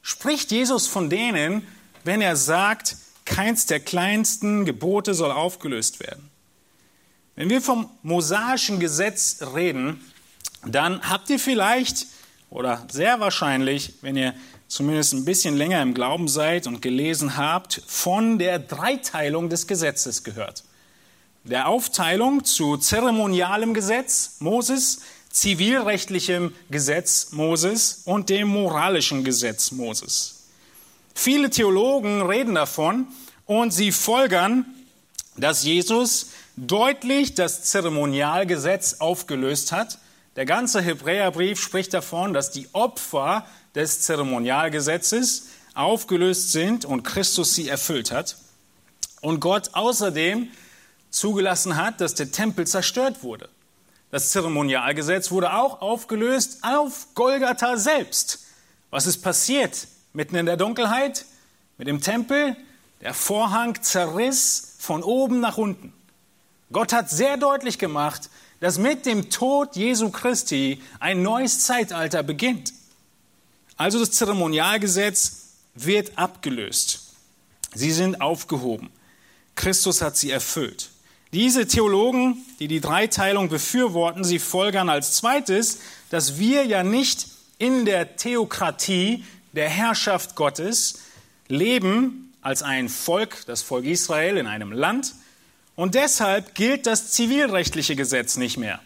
[0.01, 1.67] Spricht Jesus von denen,
[2.05, 6.29] wenn er sagt, keins der kleinsten Gebote soll aufgelöst werden?
[7.35, 9.99] Wenn wir vom mosaischen Gesetz reden,
[10.65, 12.07] dann habt ihr vielleicht
[12.49, 14.33] oder sehr wahrscheinlich, wenn ihr
[14.69, 20.23] zumindest ein bisschen länger im Glauben seid und gelesen habt, von der Dreiteilung des Gesetzes
[20.23, 20.63] gehört
[21.43, 30.45] der Aufteilung zu zeremonialem Gesetz Moses, zivilrechtlichem Gesetz Moses und dem moralischen Gesetz Moses.
[31.13, 33.07] Viele Theologen reden davon
[33.45, 34.65] und sie folgern,
[35.35, 39.97] dass Jesus deutlich das Zeremonialgesetz aufgelöst hat.
[40.35, 47.67] Der ganze Hebräerbrief spricht davon, dass die Opfer des Zeremonialgesetzes aufgelöst sind und Christus sie
[47.67, 48.37] erfüllt hat.
[49.21, 50.49] Und Gott außerdem
[51.13, 53.47] zugelassen hat, dass der Tempel zerstört wurde.
[54.11, 58.45] Das Zeremonialgesetz wurde auch aufgelöst auf Golgatha selbst.
[58.89, 59.87] Was ist passiert?
[60.13, 61.25] Mitten in der Dunkelheit
[61.77, 62.55] mit dem Tempel,
[63.01, 65.93] der Vorhang zerriss von oben nach unten.
[66.71, 72.73] Gott hat sehr deutlich gemacht, dass mit dem Tod Jesu Christi ein neues Zeitalter beginnt.
[73.75, 77.13] Also das Zeremonialgesetz wird abgelöst.
[77.73, 78.91] Sie sind aufgehoben.
[79.55, 80.92] Christus hat sie erfüllt.
[81.33, 85.79] Diese Theologen, die die Dreiteilung befürworten, sie folgern als zweites,
[86.11, 87.25] dass wir ja nicht
[87.57, 90.99] in der Theokratie der Herrschaft Gottes
[91.47, 95.15] leben als ein Volk, das Volk Israel in einem Land,
[95.75, 98.79] und deshalb gilt das zivilrechtliche Gesetz nicht mehr.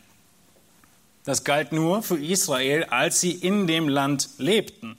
[1.26, 4.98] Das galt nur für Israel, als sie in dem Land lebten.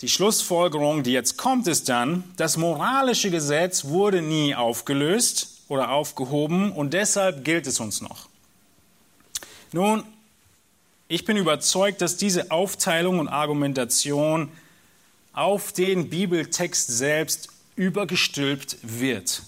[0.00, 6.72] Die Schlussfolgerung, die jetzt kommt, ist dann, das moralische Gesetz wurde nie aufgelöst, oder aufgehoben
[6.72, 8.28] und deshalb gilt es uns noch.
[9.72, 10.02] Nun,
[11.06, 14.50] ich bin überzeugt, dass diese Aufteilung und Argumentation
[15.32, 19.44] auf den Bibeltext selbst übergestülpt wird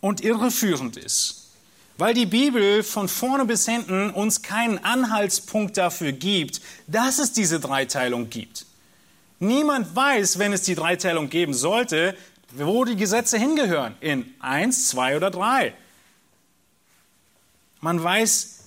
[0.00, 1.50] und irreführend ist,
[1.98, 7.58] weil die Bibel von vorne bis hinten uns keinen Anhaltspunkt dafür gibt, dass es diese
[7.58, 8.66] Dreiteilung gibt.
[9.40, 12.16] Niemand weiß, wenn es die Dreiteilung geben sollte,
[12.56, 13.94] wo die Gesetze hingehören.
[14.00, 15.74] In eins, zwei oder drei.
[17.80, 18.60] Man weiß,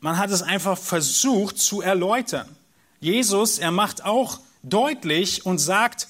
[0.00, 2.48] man hat es einfach versucht zu erläutern.
[3.00, 6.08] Jesus, er macht auch deutlich und sagt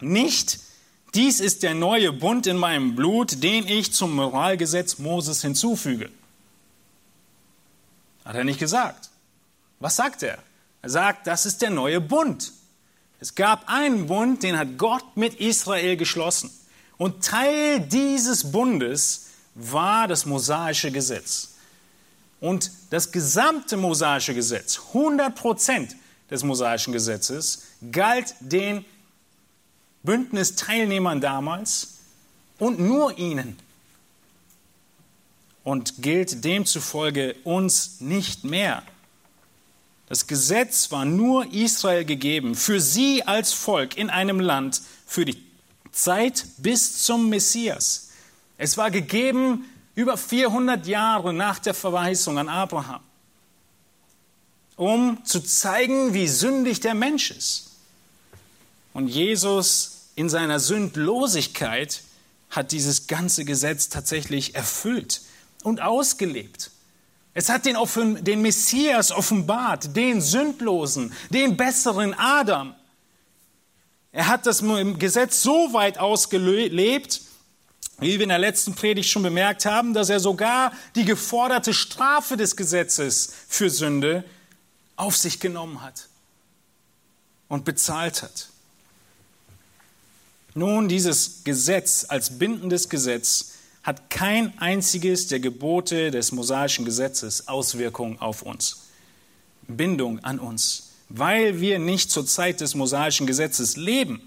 [0.00, 0.60] nicht,
[1.14, 6.10] dies ist der neue Bund in meinem Blut, den ich zum Moralgesetz Moses hinzufüge.
[8.24, 9.10] Hat er nicht gesagt.
[9.78, 10.38] Was sagt er?
[10.80, 12.52] Er sagt, das ist der neue Bund.
[13.22, 16.50] Es gab einen Bund, den hat Gott mit Israel geschlossen.
[16.98, 21.50] Und Teil dieses Bundes war das mosaische Gesetz.
[22.40, 25.94] Und das gesamte mosaische Gesetz, 100 Prozent
[26.32, 28.84] des mosaischen Gesetzes, galt den
[30.02, 31.98] Bündnisteilnehmern damals
[32.58, 33.56] und nur ihnen
[35.62, 38.82] und gilt demzufolge uns nicht mehr.
[40.12, 45.42] Das Gesetz war nur Israel gegeben, für sie als Volk in einem Land, für die
[45.90, 48.10] Zeit bis zum Messias.
[48.58, 53.00] Es war gegeben über 400 Jahre nach der Verheißung an Abraham,
[54.76, 57.70] um zu zeigen, wie sündig der Mensch ist.
[58.92, 62.02] Und Jesus in seiner Sündlosigkeit
[62.50, 65.22] hat dieses ganze Gesetz tatsächlich erfüllt
[65.62, 66.70] und ausgelebt.
[67.34, 67.76] Es hat den,
[68.24, 72.74] den Messias offenbart, den Sündlosen, den besseren Adam.
[74.12, 74.62] Er hat das
[74.98, 77.22] Gesetz so weit ausgelebt,
[77.98, 82.36] wie wir in der letzten Predigt schon bemerkt haben, dass er sogar die geforderte Strafe
[82.36, 84.24] des Gesetzes für Sünde
[84.96, 86.08] auf sich genommen hat
[87.48, 88.48] und bezahlt hat.
[90.54, 93.51] Nun, dieses Gesetz als bindendes Gesetz
[93.82, 98.82] hat kein einziges der Gebote des mosaischen Gesetzes Auswirkungen auf uns,
[99.66, 104.20] Bindung an uns, weil wir nicht zur Zeit des mosaischen Gesetzes leben.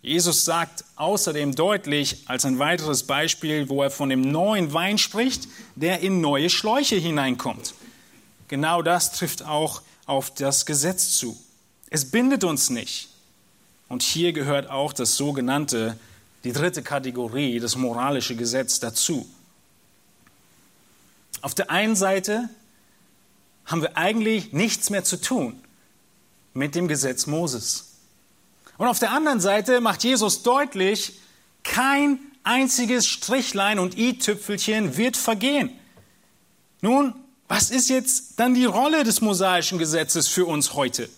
[0.00, 5.48] Jesus sagt außerdem deutlich als ein weiteres Beispiel, wo er von dem neuen Wein spricht,
[5.76, 7.74] der in neue Schläuche hineinkommt.
[8.48, 11.36] Genau das trifft auch auf das Gesetz zu.
[11.88, 13.10] Es bindet uns nicht.
[13.88, 15.98] Und hier gehört auch das sogenannte
[16.44, 19.28] die dritte Kategorie, das moralische Gesetz dazu.
[21.40, 22.48] Auf der einen Seite
[23.66, 25.60] haben wir eigentlich nichts mehr zu tun
[26.54, 27.92] mit dem Gesetz Moses.
[28.78, 31.20] Und auf der anderen Seite macht Jesus deutlich,
[31.62, 35.70] kein einziges Strichlein und i-Tüpfelchen wird vergehen.
[36.80, 37.14] Nun,
[37.46, 41.08] was ist jetzt dann die Rolle des mosaischen Gesetzes für uns heute?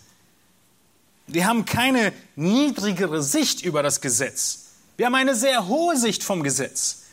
[1.27, 4.64] Wir haben keine niedrigere Sicht über das Gesetz.
[4.97, 7.03] Wir haben eine sehr hohe Sicht vom Gesetz,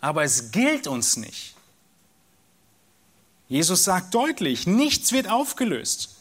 [0.00, 1.54] aber es gilt uns nicht.
[3.48, 6.16] Jesus sagt deutlich, nichts wird aufgelöst.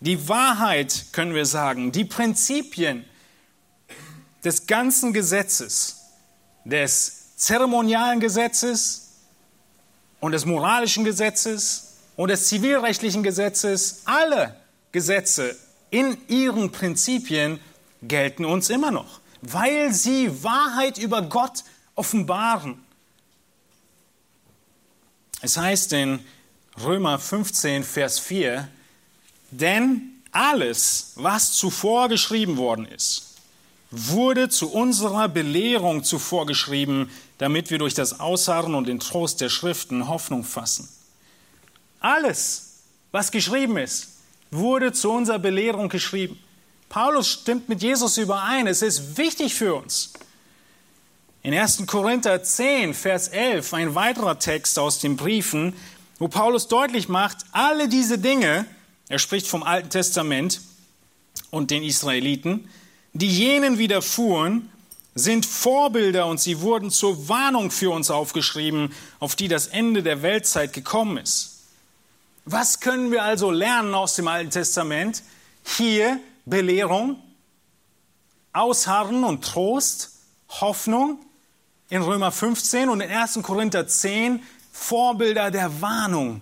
[0.00, 3.04] Die Wahrheit, können wir sagen, die Prinzipien
[4.44, 5.98] des ganzen Gesetzes,
[6.64, 9.12] des zeremonialen Gesetzes
[10.20, 14.56] und des moralischen Gesetzes und des zivilrechtlichen Gesetzes, alle
[14.90, 15.56] Gesetze
[15.90, 17.60] in ihren Prinzipien
[18.02, 22.82] gelten uns immer noch weil sie Wahrheit über Gott offenbaren.
[25.40, 26.20] Es heißt in
[26.82, 28.68] Römer 15, Vers 4,
[29.50, 33.34] denn alles, was zuvor geschrieben worden ist,
[33.90, 39.50] wurde zu unserer Belehrung zuvor geschrieben, damit wir durch das Ausharren und den Trost der
[39.50, 40.88] Schriften Hoffnung fassen.
[42.00, 44.08] Alles, was geschrieben ist,
[44.50, 46.38] wurde zu unserer Belehrung geschrieben.
[46.92, 48.66] Paulus stimmt mit Jesus überein.
[48.66, 50.12] Es ist wichtig für uns.
[51.42, 51.86] In 1.
[51.86, 55.72] Korinther 10, Vers 11, ein weiterer Text aus den Briefen,
[56.18, 58.66] wo Paulus deutlich macht, alle diese Dinge,
[59.08, 60.60] er spricht vom Alten Testament
[61.50, 62.68] und den Israeliten,
[63.14, 64.70] die jenen widerfuhren,
[65.14, 70.20] sind Vorbilder und sie wurden zur Warnung für uns aufgeschrieben, auf die das Ende der
[70.20, 71.62] Weltzeit gekommen ist.
[72.44, 75.22] Was können wir also lernen aus dem Alten Testament?
[75.64, 77.22] Hier Belehrung,
[78.52, 80.10] Ausharren und Trost,
[80.48, 81.18] Hoffnung
[81.88, 83.40] in Römer 15 und in 1.
[83.42, 86.40] Korinther 10 Vorbilder der Warnung,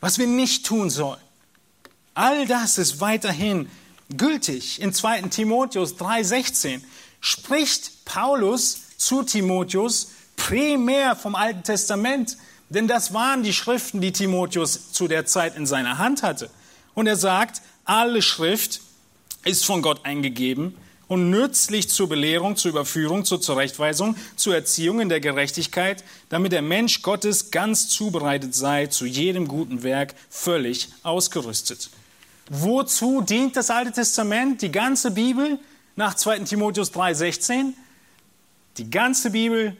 [0.00, 1.20] was wir nicht tun sollen.
[2.14, 3.70] All das ist weiterhin
[4.16, 4.80] gültig.
[4.80, 5.22] In 2.
[5.22, 6.82] Timotheus 3:16
[7.20, 12.36] spricht Paulus zu Timotheus primär vom Alten Testament,
[12.68, 16.50] denn das waren die Schriften, die Timotheus zu der Zeit in seiner Hand hatte.
[16.94, 18.80] Und er sagt, alle Schrift
[19.44, 20.74] ist von Gott eingegeben
[21.08, 26.62] und nützlich zur Belehrung, zur Überführung, zur Zurechtweisung, zur Erziehung in der Gerechtigkeit, damit der
[26.62, 31.90] Mensch Gottes ganz zubereitet sei, zu jedem guten Werk völlig ausgerüstet.
[32.48, 35.58] Wozu dient das Alte Testament, die ganze Bibel
[35.96, 37.74] nach 2 Timotheus 3:16?
[38.78, 39.76] Die ganze Bibel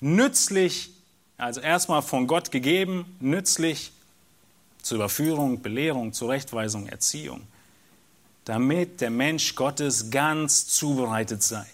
[0.00, 0.90] nützlich,
[1.36, 3.92] also erstmal von Gott gegeben, nützlich
[4.82, 7.42] zur Überführung, Belehrung, Zurechtweisung, Erziehung,
[8.44, 11.66] damit der Mensch Gottes ganz zubereitet sei.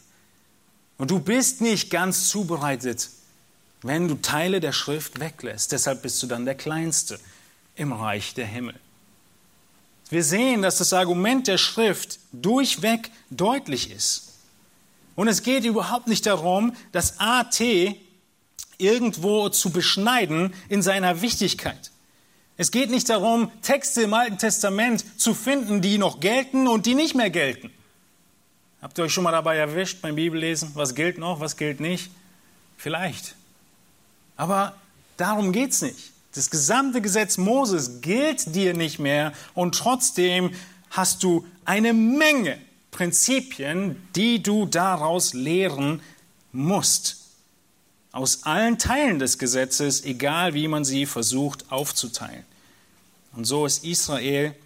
[0.98, 3.10] Und du bist nicht ganz zubereitet,
[3.82, 5.72] wenn du Teile der Schrift weglässt.
[5.72, 7.18] Deshalb bist du dann der Kleinste
[7.76, 8.74] im Reich der Himmel.
[10.10, 14.32] Wir sehen, dass das Argument der Schrift durchweg deutlich ist.
[15.14, 17.60] Und es geht überhaupt nicht darum, das AT
[18.78, 21.90] irgendwo zu beschneiden in seiner Wichtigkeit.
[22.60, 26.96] Es geht nicht darum, Texte im Alten Testament zu finden, die noch gelten und die
[26.96, 27.70] nicht mehr gelten.
[28.82, 30.72] Habt ihr euch schon mal dabei erwischt beim Bibellesen?
[30.74, 32.10] Was gilt noch, was gilt nicht?
[32.76, 33.36] Vielleicht.
[34.36, 34.74] Aber
[35.16, 36.12] darum geht es nicht.
[36.34, 40.50] Das gesamte Gesetz Moses gilt dir nicht mehr und trotzdem
[40.90, 42.58] hast du eine Menge
[42.90, 46.02] Prinzipien, die du daraus lehren
[46.50, 47.27] musst.
[48.18, 52.44] Aus allen Teilen des Gesetzes, egal wie man sie versucht aufzuteilen.
[53.34, 54.56] Und so ist Israel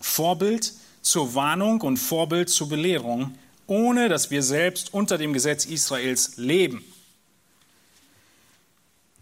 [0.00, 0.72] Vorbild
[1.02, 3.36] zur Warnung und Vorbild zur Belehrung,
[3.66, 6.84] ohne dass wir selbst unter dem Gesetz Israels leben.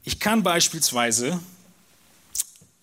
[0.05, 1.41] Ich kann beispielsweise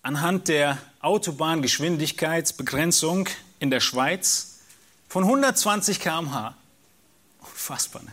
[0.02, 3.28] anhand der Autobahngeschwindigkeitsbegrenzung
[3.60, 4.58] in der Schweiz
[5.08, 6.56] von 120 km/h,
[7.42, 8.10] unfassbar, ne?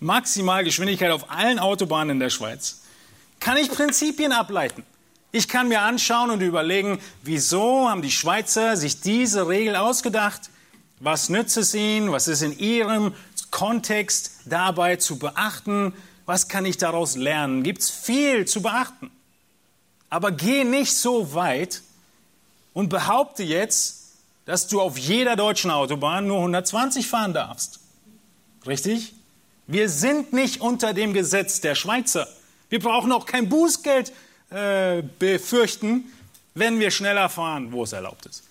[0.00, 2.82] Maximalgeschwindigkeit auf allen Autobahnen in der Schweiz,
[3.40, 4.84] kann ich Prinzipien ableiten.
[5.30, 10.50] Ich kann mir anschauen und überlegen, wieso haben die Schweizer sich diese Regel ausgedacht?
[11.00, 12.10] Was nützt es ihnen?
[12.12, 13.14] Was ist in ihrem
[13.50, 15.92] Kontext dabei zu beachten?
[16.26, 17.62] Was kann ich daraus lernen?
[17.62, 19.10] Gibt es viel zu beachten.
[20.10, 21.82] Aber geh nicht so weit
[22.72, 24.14] und behaupte jetzt,
[24.46, 27.80] dass du auf jeder deutschen Autobahn nur 120 fahren darfst.
[28.66, 29.14] Richtig?
[29.68, 32.26] Wir sind nicht unter dem Gesetz der Schweizer.
[32.68, 34.12] Wir brauchen auch kein Bußgeld
[34.50, 36.10] äh, befürchten,
[36.54, 38.42] wenn wir schneller fahren, wo es erlaubt ist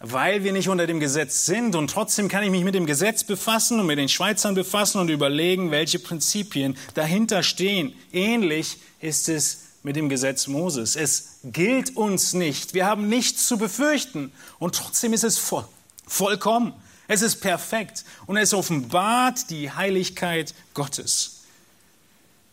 [0.00, 1.74] weil wir nicht unter dem Gesetz sind.
[1.74, 5.08] Und trotzdem kann ich mich mit dem Gesetz befassen und mit den Schweizern befassen und
[5.08, 7.94] überlegen, welche Prinzipien dahinter stehen.
[8.12, 10.96] Ähnlich ist es mit dem Gesetz Moses.
[10.96, 12.74] Es gilt uns nicht.
[12.74, 14.32] Wir haben nichts zu befürchten.
[14.58, 15.66] Und trotzdem ist es voll,
[16.06, 16.74] vollkommen.
[17.08, 18.04] Es ist perfekt.
[18.26, 21.40] Und es offenbart die Heiligkeit Gottes.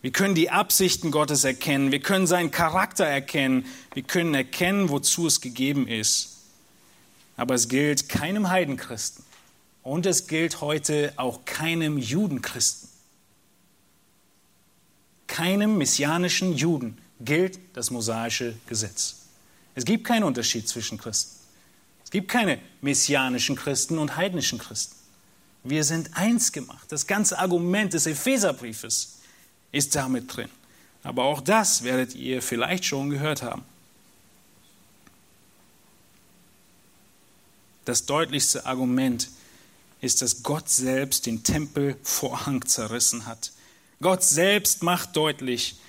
[0.00, 1.92] Wir können die Absichten Gottes erkennen.
[1.92, 3.66] Wir können seinen Charakter erkennen.
[3.92, 6.38] Wir können erkennen, wozu es gegeben ist.
[7.36, 9.24] Aber es gilt keinem Heidenchristen
[9.82, 12.88] und es gilt heute auch keinem Judenchristen.
[15.26, 19.16] Keinem messianischen Juden gilt das mosaische Gesetz.
[19.74, 21.35] Es gibt keinen Unterschied zwischen Christen.
[22.06, 24.94] Es gibt keine messianischen Christen und heidnischen Christen.
[25.64, 26.86] Wir sind eins gemacht.
[26.92, 29.18] Das ganze Argument des Epheserbriefes
[29.72, 30.48] ist damit drin.
[31.02, 33.64] Aber auch das werdet ihr vielleicht schon gehört haben.
[37.84, 39.28] Das deutlichste Argument
[40.00, 43.50] ist, dass Gott selbst den Tempelvorhang zerrissen hat.
[44.00, 45.80] Gott selbst macht deutlich,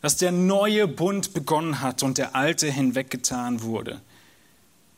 [0.00, 4.00] dass der neue Bund begonnen hat und der alte hinweggetan wurde.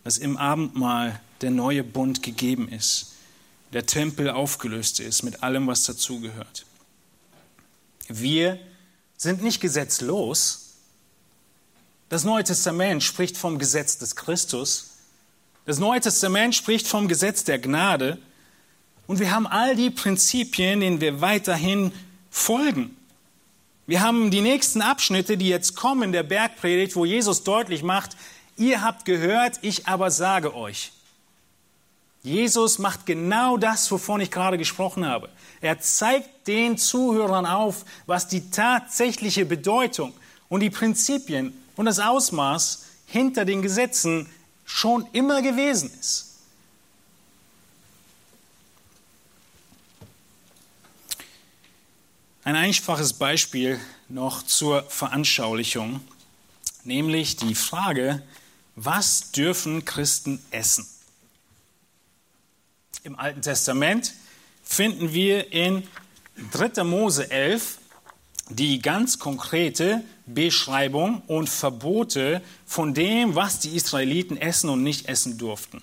[0.05, 3.14] Dass im Abendmahl der neue Bund gegeben ist,
[3.72, 6.66] der Tempel aufgelöst ist mit allem, was dazugehört.
[8.09, 8.59] Wir
[9.16, 10.70] sind nicht gesetzlos.
[12.09, 14.90] Das Neue Testament spricht vom Gesetz des Christus.
[15.66, 18.18] Das Neue Testament spricht vom Gesetz der Gnade
[19.07, 21.92] und wir haben all die Prinzipien, denen wir weiterhin
[22.30, 22.96] folgen.
[23.86, 28.16] Wir haben die nächsten Abschnitte, die jetzt kommen der Bergpredigt, wo Jesus deutlich macht,
[28.61, 30.92] ihr habt gehört, ich aber sage euch.
[32.22, 35.30] Jesus macht genau das, wovon ich gerade gesprochen habe.
[35.62, 40.12] Er zeigt den Zuhörern auf, was die tatsächliche Bedeutung
[40.50, 44.28] und die Prinzipien und das Ausmaß hinter den Gesetzen
[44.66, 46.26] schon immer gewesen ist.
[52.44, 56.00] Ein einfaches Beispiel noch zur Veranschaulichung,
[56.84, 58.22] nämlich die Frage,
[58.85, 60.87] was dürfen Christen essen?
[63.03, 64.14] Im Alten Testament
[64.62, 65.87] finden wir in
[66.53, 66.85] 3.
[66.85, 67.78] Mose 11
[68.49, 75.37] die ganz konkrete Beschreibung und Verbote von dem, was die Israeliten essen und nicht essen
[75.37, 75.83] durften.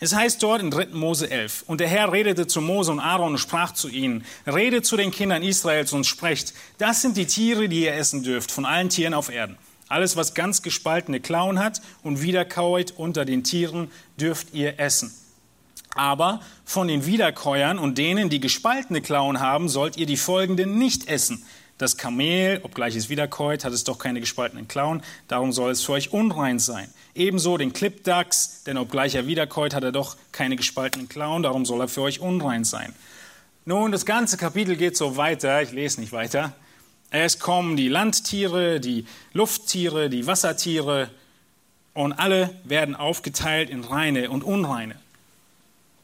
[0.00, 0.86] Es heißt dort in 3.
[0.86, 4.84] Mose 11, und der Herr redete zu Mose und Aaron und sprach zu ihnen, redet
[4.86, 8.64] zu den Kindern Israels und sprecht, das sind die Tiere, die ihr essen dürft, von
[8.64, 9.58] allen Tieren auf Erden.
[9.92, 15.12] Alles, was ganz gespaltene Klauen hat und wiederkauet unter den Tieren, dürft ihr essen.
[15.94, 21.08] Aber von den Wiederkäuern und denen, die gespaltene Klauen haben, sollt ihr die folgenden nicht
[21.08, 21.44] essen
[21.76, 25.92] Das Kamel, obgleich es wiederkäut, hat es doch keine gespaltenen Klauen, darum soll es für
[25.92, 26.88] euch unrein sein.
[27.14, 31.82] Ebenso den Klippdachs, denn obgleich er wiederkäut, hat er doch keine gespaltenen Klauen, darum soll
[31.82, 32.94] er für euch unrein sein.
[33.66, 36.54] Nun, das ganze Kapitel geht so weiter, ich lese nicht weiter.
[37.14, 39.04] Es kommen die Landtiere, die
[39.34, 41.10] Lufttiere, die Wassertiere
[41.92, 44.98] und alle werden aufgeteilt in reine und unreine.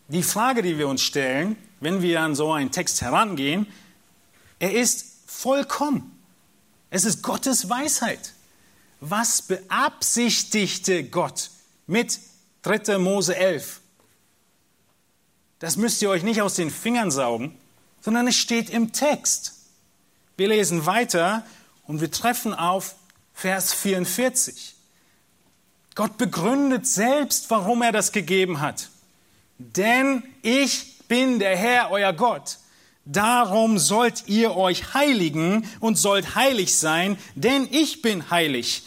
[0.09, 3.67] Die Frage, die wir uns stellen, wenn wir an so einen Text herangehen,
[4.59, 6.15] er ist vollkommen.
[6.91, 8.35] Es ist Gottes Weisheit.
[9.01, 11.49] Was beabsichtigte Gott
[11.87, 12.21] mit
[12.63, 12.99] 3.
[12.99, 13.81] Mose 11?
[15.59, 17.57] Das müsst ihr euch nicht aus den Fingern saugen,
[18.03, 19.58] sondern es steht im Text.
[20.39, 21.45] Wir lesen weiter
[21.87, 22.95] und wir treffen auf
[23.35, 24.75] Vers 44.
[25.95, 28.89] Gott begründet selbst, warum er das gegeben hat.
[29.59, 32.59] Denn ich bin der Herr, euer Gott
[33.11, 38.83] Darum sollt ihr euch heiligen und sollt heilig sein, denn ich bin heilig.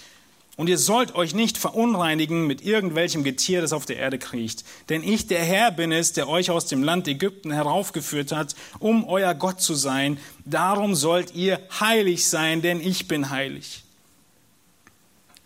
[0.62, 4.64] Und ihr sollt euch nicht verunreinigen mit irgendwelchem Getier, das auf der Erde kriecht.
[4.89, 9.03] Denn ich, der Herr, bin es, der euch aus dem Land Ägypten heraufgeführt hat, um
[9.07, 10.20] euer Gott zu sein.
[10.45, 13.84] Darum sollt ihr heilig sein, denn ich bin heilig.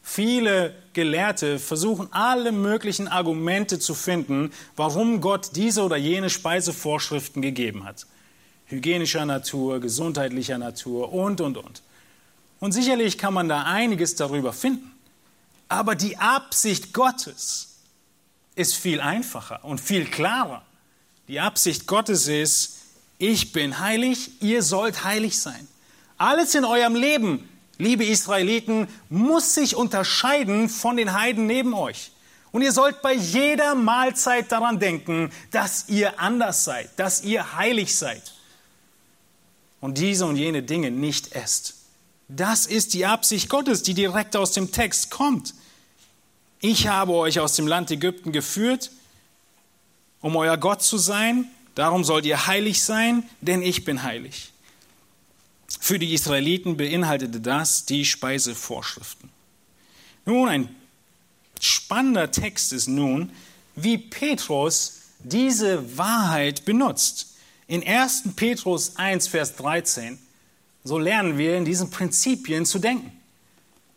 [0.03, 7.85] Viele Gelehrte versuchen alle möglichen Argumente zu finden, warum Gott diese oder jene Speisevorschriften gegeben
[7.85, 8.05] hat
[8.65, 11.83] hygienischer Natur, gesundheitlicher Natur und, und, und.
[12.59, 14.94] Und sicherlich kann man da einiges darüber finden.
[15.67, 17.79] Aber die Absicht Gottes
[18.55, 20.63] ist viel einfacher und viel klarer.
[21.27, 22.81] Die Absicht Gottes ist,
[23.17, 25.67] ich bin heilig, ihr sollt heilig sein.
[26.17, 32.11] Alles in eurem Leben, liebe Israeliten, muss sich unterscheiden von den Heiden neben euch.
[32.51, 37.97] Und ihr sollt bei jeder Mahlzeit daran denken, dass ihr anders seid, dass ihr heilig
[37.97, 38.33] seid
[39.81, 41.75] und diese und jene Dinge nicht esst.
[42.27, 45.53] Das ist die Absicht Gottes, die direkt aus dem Text kommt.
[46.59, 48.91] Ich habe euch aus dem Land Ägypten geführt,
[50.21, 51.47] um euer Gott zu sein.
[51.75, 54.51] Darum sollt ihr heilig sein, denn ich bin heilig.
[55.79, 59.29] Für die Israeliten beinhaltete das die Speisevorschriften.
[60.25, 60.75] Nun, ein
[61.59, 63.31] spannender Text ist nun,
[63.75, 67.35] wie Petrus diese Wahrheit benutzt.
[67.67, 68.29] In 1.
[68.35, 70.17] Petrus 1, Vers 13,
[70.85, 73.11] so lernen wir in diesen Prinzipien zu denken.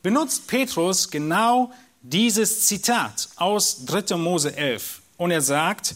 [0.03, 1.71] Benutzt Petrus genau
[2.03, 4.17] dieses Zitat aus 3.
[4.17, 5.95] Mose 11 und er sagt,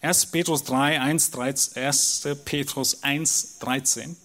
[0.00, 0.26] 1.
[0.26, 2.28] Petrus 3, 1, 13, 1.
[2.44, 4.16] Petrus 1, 13,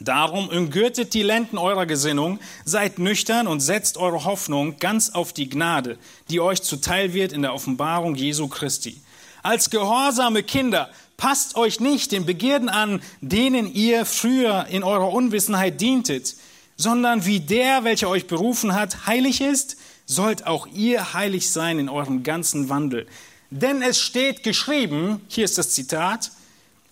[0.00, 5.48] Darum umgürtet die Lenden eurer Gesinnung, seid nüchtern und setzt eure Hoffnung ganz auf die
[5.48, 5.98] Gnade,
[6.28, 9.00] die euch zuteil wird in der Offenbarung Jesu Christi.
[9.42, 15.80] Als gehorsame Kinder passt euch nicht den Begierden an, denen ihr früher in eurer Unwissenheit
[15.80, 16.36] dientet,
[16.76, 21.88] sondern wie der, welcher euch berufen hat, heilig ist, sollt auch ihr heilig sein in
[21.88, 23.06] eurem ganzen Wandel.
[23.50, 26.30] Denn es steht geschrieben, hier ist das Zitat,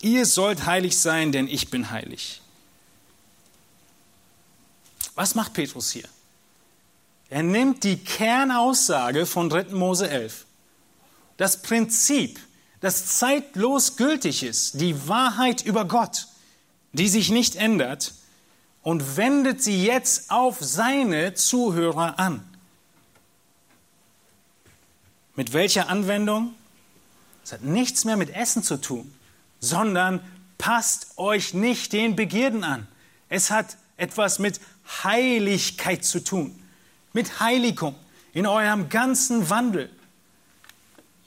[0.01, 2.41] ihr sollt heilig sein, denn ich bin heilig.
[5.15, 6.09] Was macht Petrus hier?
[7.31, 9.75] Er nimmt die Kernaussage von 3.
[9.75, 10.45] Mose 11,
[11.37, 12.39] das Prinzip,
[12.81, 16.29] das zeitlos gültig ist, die Wahrheit über Gott,
[16.93, 18.15] die sich nicht ändert,
[18.83, 22.45] und wendet sie jetzt auf seine Zuhörer an.
[25.37, 26.55] Mit welcher Anwendung?
[27.43, 29.13] Es hat nichts mehr mit Essen zu tun,
[29.59, 30.21] sondern
[30.59, 32.87] passt euch nicht den Begierden an.
[33.29, 34.61] Es hat etwas mit
[35.03, 36.59] Heiligkeit zu tun,
[37.13, 37.95] mit Heiligung
[38.33, 39.91] in eurem ganzen Wandel.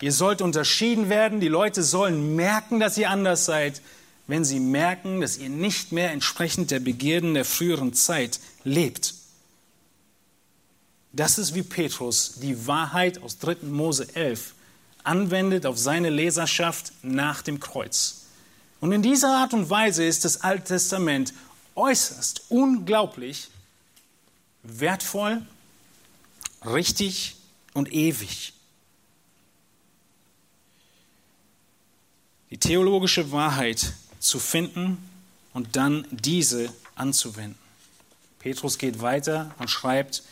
[0.01, 1.39] Ihr sollt unterschieden werden.
[1.39, 3.81] Die Leute sollen merken, dass ihr anders seid,
[4.27, 9.15] wenn sie merken, dass ihr nicht mehr entsprechend der Begierden der früheren Zeit lebt.
[11.13, 13.57] Das ist wie Petrus die Wahrheit aus 3.
[13.63, 14.53] Mose 11
[15.03, 18.25] anwendet auf seine Leserschaft nach dem Kreuz.
[18.81, 21.33] Und in dieser Art und Weise ist das Alte Testament
[21.75, 23.49] äußerst unglaublich
[24.63, 25.41] wertvoll,
[26.65, 27.35] richtig
[27.73, 28.53] und ewig.
[32.49, 34.97] Die theologische Wahrheit zu finden
[35.53, 37.57] und dann diese anzuwenden.
[38.39, 40.23] Petrus geht weiter und schreibt,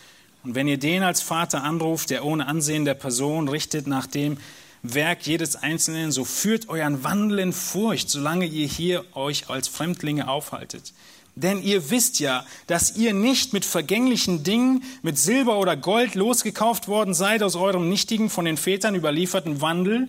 [0.44, 4.38] und wenn ihr den als Vater anruft, der ohne Ansehen der Person richtet nach dem
[4.84, 10.28] Werk jedes Einzelnen, so führt euren Wandel in Furcht, solange ihr hier euch als Fremdlinge
[10.28, 10.94] aufhaltet.
[11.36, 16.88] Denn ihr wisst ja, dass ihr nicht mit vergänglichen Dingen, mit Silber oder Gold losgekauft
[16.88, 20.08] worden seid aus eurem nichtigen, von den Vätern überlieferten Wandel,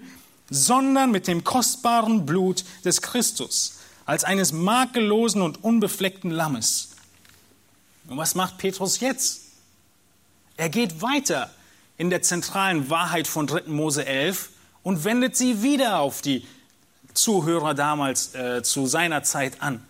[0.51, 6.91] sondern mit dem kostbaren Blut des Christus, als eines makellosen und unbefleckten Lammes,
[8.09, 9.43] Und was macht Petrus jetzt?
[10.57, 11.51] Er geht weiter
[11.99, 13.65] in der zentralen Wahrheit von 3.
[13.67, 14.51] Mose 11
[14.83, 16.47] und wendet sie wieder auf die
[17.15, 19.85] Zuhörer damals äh, zu seiner Zeit an.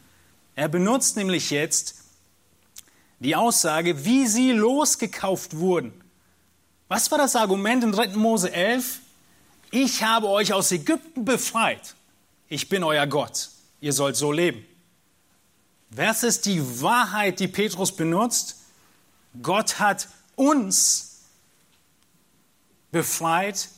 [0.55, 1.97] Er benutzt nämlich jetzt
[3.19, 5.93] die Aussage, wie sie losgekauft wurden.
[6.89, 8.09] Was war das Argument in 3.
[8.17, 9.01] Mose 11?
[9.71, 11.95] Ich habe euch aus Ägypten befreit.
[12.49, 13.51] Ich bin euer Gott.
[13.81, 14.65] Ihr sollt so leben.
[15.91, 18.57] Was ist die Wahrheit, die Petrus benutzt?
[19.43, 21.23] Gott hat uns
[22.91, 23.69] befreit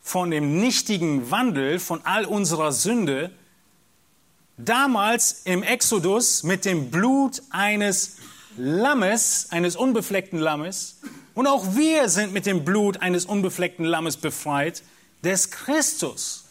[0.00, 3.30] von dem nichtigen Wandel, von all unserer Sünde,
[4.56, 8.16] damals im Exodus mit dem Blut eines
[8.56, 11.00] Lammes, eines unbefleckten Lammes.
[11.34, 14.82] Und auch wir sind mit dem Blut eines unbefleckten Lammes befreit,
[15.24, 16.44] des Christus.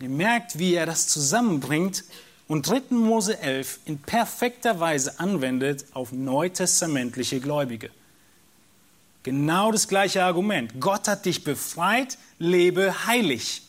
[0.00, 2.04] Ihr merkt, wie er das zusammenbringt
[2.48, 2.82] und 3.
[2.90, 7.90] Mose 11 in perfekter Weise anwendet auf neutestamentliche Gläubige.
[9.22, 10.78] Genau das gleiche Argument.
[10.80, 13.62] Gott hat dich befreit, lebe heilig.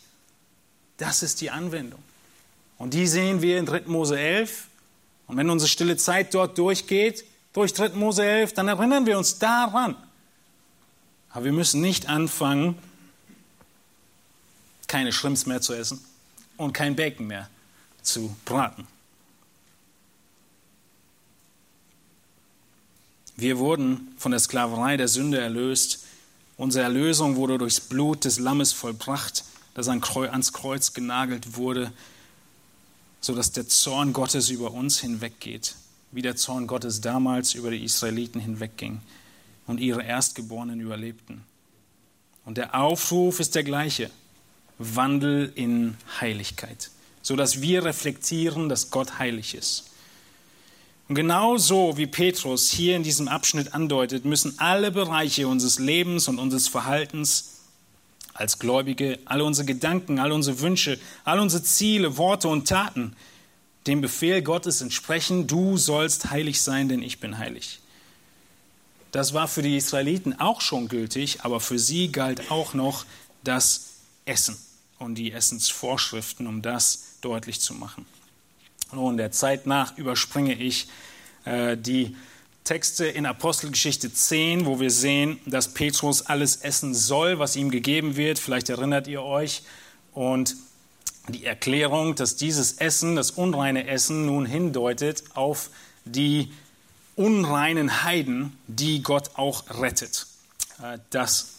[0.98, 2.02] Das ist die Anwendung.
[2.76, 3.82] Und die sehen wir in 3.
[3.86, 4.66] Mose 11.
[5.26, 7.24] Und wenn unsere stille Zeit dort durchgeht,
[7.54, 7.90] durch 3.
[7.90, 9.96] Mose 11, dann erinnern wir uns daran.
[11.30, 12.76] Aber wir müssen nicht anfangen,
[14.88, 16.04] keine Schrimps mehr zu essen
[16.56, 17.48] und kein Bacon mehr
[18.02, 18.86] zu braten.
[23.36, 26.04] Wir wurden von der Sklaverei der Sünde erlöst.
[26.56, 31.92] Unsere Erlösung wurde durchs Blut des Lammes vollbracht, das ans Kreuz genagelt wurde,
[33.20, 35.74] sodass der Zorn Gottes über uns hinweggeht,
[36.12, 39.02] wie der Zorn Gottes damals über die Israeliten hinwegging
[39.66, 41.44] und ihre Erstgeborenen überlebten.
[42.46, 44.10] Und der Aufruf ist der gleiche.
[44.78, 46.90] Wandel in Heiligkeit,
[47.22, 49.90] sodass wir reflektieren, dass Gott heilig ist.
[51.08, 56.26] Und genau so wie Petrus hier in diesem Abschnitt andeutet, müssen alle Bereiche unseres Lebens
[56.28, 57.52] und unseres Verhaltens
[58.34, 63.16] als Gläubige, alle unsere Gedanken, alle unsere Wünsche, alle unsere Ziele, Worte und Taten
[63.86, 67.78] dem Befehl Gottes entsprechen, du sollst heilig sein, denn ich bin heilig.
[69.12, 73.06] Das war für die Israeliten auch schon gültig, aber für sie galt auch noch
[73.44, 73.92] das
[74.24, 74.58] Essen
[74.98, 78.06] und die Essensvorschriften, um das deutlich zu machen.
[78.92, 80.88] Nun, der Zeit nach überspringe ich
[81.44, 82.16] äh, die
[82.64, 88.16] Texte in Apostelgeschichte 10, wo wir sehen, dass Petrus alles essen soll, was ihm gegeben
[88.16, 88.38] wird.
[88.38, 89.62] Vielleicht erinnert ihr euch.
[90.12, 90.56] Und
[91.28, 95.70] die Erklärung, dass dieses Essen, das unreine Essen, nun hindeutet auf
[96.04, 96.52] die
[97.16, 100.26] unreinen Heiden, die Gott auch rettet.
[100.82, 101.54] Äh, das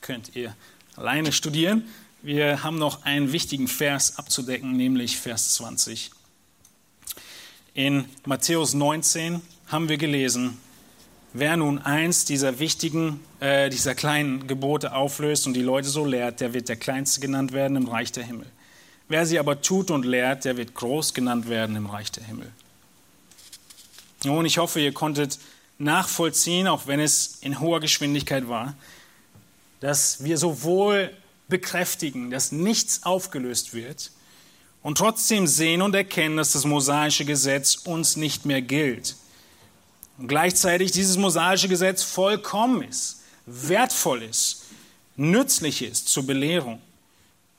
[0.00, 0.54] könnt ihr
[0.96, 1.84] alleine studieren.
[2.20, 6.10] Wir haben noch einen wichtigen Vers abzudecken, nämlich Vers 20.
[7.74, 10.58] In Matthäus 19 haben wir gelesen,
[11.32, 16.40] wer nun eins dieser wichtigen, äh, dieser kleinen Gebote auflöst und die Leute so lehrt,
[16.40, 18.46] der wird der Kleinste genannt werden im Reich der Himmel.
[19.06, 22.50] Wer sie aber tut und lehrt, der wird groß genannt werden im Reich der Himmel.
[24.24, 25.38] Nun, ich hoffe, ihr konntet
[25.78, 28.74] nachvollziehen, auch wenn es in hoher Geschwindigkeit war,
[29.78, 31.12] dass wir sowohl
[31.48, 34.10] bekräftigen, dass nichts aufgelöst wird,
[34.82, 39.16] und trotzdem sehen und erkennen, dass das mosaische Gesetz uns nicht mehr gilt.
[40.18, 44.64] Und gleichzeitig dieses mosaische Gesetz vollkommen ist, wertvoll ist,
[45.16, 46.80] nützlich ist zur Belehrung.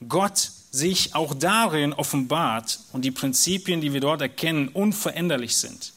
[0.07, 5.93] Gott sich auch darin offenbart und die Prinzipien, die wir dort erkennen, unveränderlich sind.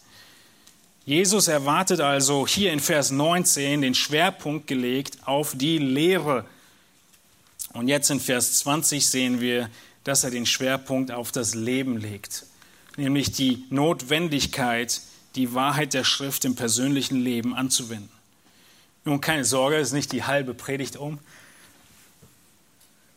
[1.04, 6.44] Jesus erwartet also hier in Vers 19 den Schwerpunkt gelegt auf die Lehre.
[7.72, 9.70] Und jetzt in Vers 20 sehen wir,
[10.04, 12.44] dass er den Schwerpunkt auf das Leben legt,
[12.96, 15.00] nämlich die Notwendigkeit,
[15.34, 18.10] die Wahrheit der Schrift im persönlichen Leben anzuwenden.
[19.04, 21.18] Nun, keine Sorge, es ist nicht die halbe Predigt um.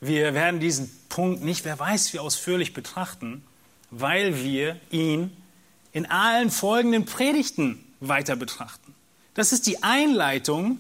[0.01, 3.43] Wir werden diesen Punkt nicht, wer weiß, wie ausführlich betrachten,
[3.91, 5.36] weil wir ihn
[5.91, 8.93] in allen folgenden Predigten weiter betrachten.
[9.34, 10.80] Das ist die Einleitung,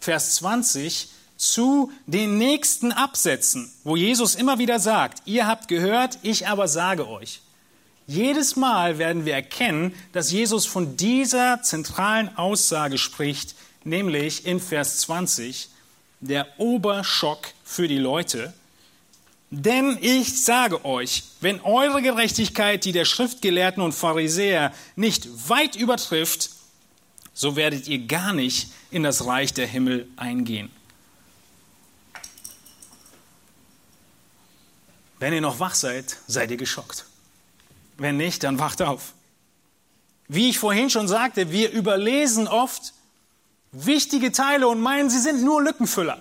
[0.00, 6.46] Vers 20, zu den nächsten Absätzen, wo Jesus immer wieder sagt, ihr habt gehört, ich
[6.46, 7.40] aber sage euch.
[8.06, 14.98] Jedes Mal werden wir erkennen, dass Jesus von dieser zentralen Aussage spricht, nämlich in Vers
[14.98, 15.68] 20,
[16.20, 18.52] der Oberschock für die Leute.
[19.50, 26.50] Denn ich sage euch, wenn eure Gerechtigkeit die der Schriftgelehrten und Pharisäer nicht weit übertrifft,
[27.32, 30.70] so werdet ihr gar nicht in das Reich der Himmel eingehen.
[35.24, 37.06] Wenn ihr noch wach seid, seid ihr geschockt.
[37.96, 39.14] Wenn nicht, dann wacht auf.
[40.28, 42.92] Wie ich vorhin schon sagte, wir überlesen oft
[43.72, 46.20] wichtige Teile und meinen, sie sind nur Lückenfüller.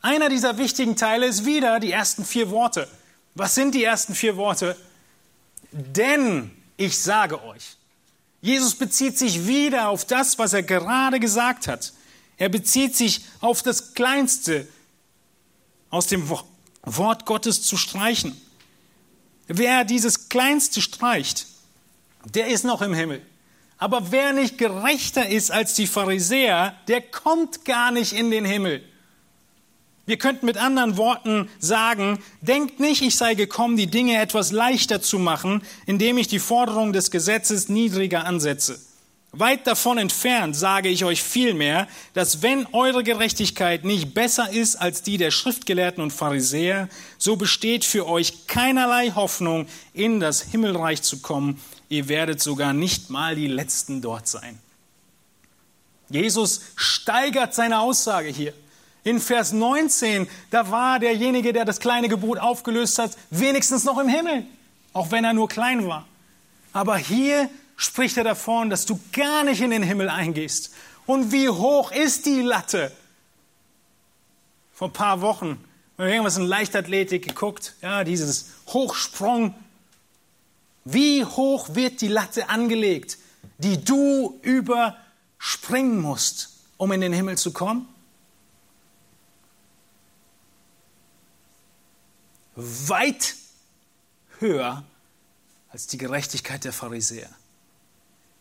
[0.00, 2.88] Einer dieser wichtigen Teile ist wieder die ersten vier Worte.
[3.34, 4.78] Was sind die ersten vier Worte?
[5.70, 7.76] Denn ich sage euch.
[8.40, 11.92] Jesus bezieht sich wieder auf das, was er gerade gesagt hat.
[12.38, 14.66] Er bezieht sich auf das Kleinste
[15.90, 16.30] aus dem
[16.86, 18.40] Wort Gottes zu streichen.
[19.48, 21.46] Wer dieses Kleinste streicht,
[22.34, 23.20] der ist noch im Himmel.
[23.78, 28.82] Aber wer nicht gerechter ist als die Pharisäer, der kommt gar nicht in den Himmel.
[30.06, 35.02] Wir könnten mit anderen Worten sagen, denkt nicht, ich sei gekommen, die Dinge etwas leichter
[35.02, 38.80] zu machen, indem ich die Forderung des Gesetzes niedriger ansetze.
[39.38, 45.02] Weit davon entfernt sage ich euch vielmehr, dass wenn eure Gerechtigkeit nicht besser ist als
[45.02, 51.18] die der Schriftgelehrten und Pharisäer, so besteht für euch keinerlei Hoffnung, in das Himmelreich zu
[51.18, 51.60] kommen.
[51.90, 54.58] Ihr werdet sogar nicht mal die Letzten dort sein.
[56.08, 58.54] Jesus steigert seine Aussage hier.
[59.04, 64.08] In Vers 19, da war derjenige, der das kleine Gebot aufgelöst hat, wenigstens noch im
[64.08, 64.46] Himmel,
[64.94, 66.06] auch wenn er nur klein war.
[66.72, 70.72] Aber hier spricht er davon, dass du gar nicht in den Himmel eingehst.
[71.04, 72.90] Und wie hoch ist die Latte?
[74.72, 79.54] Vor ein paar Wochen haben wir irgendwas in Leichtathletik geguckt, ja, dieses Hochsprung.
[80.84, 83.18] Wie hoch wird die Latte angelegt,
[83.58, 87.88] die du überspringen musst, um in den Himmel zu kommen?
[92.54, 93.34] Weit
[94.38, 94.84] höher
[95.70, 97.28] als die Gerechtigkeit der Pharisäer.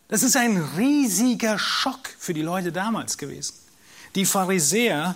[0.08, 3.56] Das ist ein riesiger Schock für die Leute damals gewesen.
[4.14, 5.16] Die Pharisäer,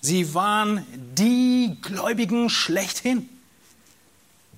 [0.00, 3.28] sie waren die Gläubigen schlechthin.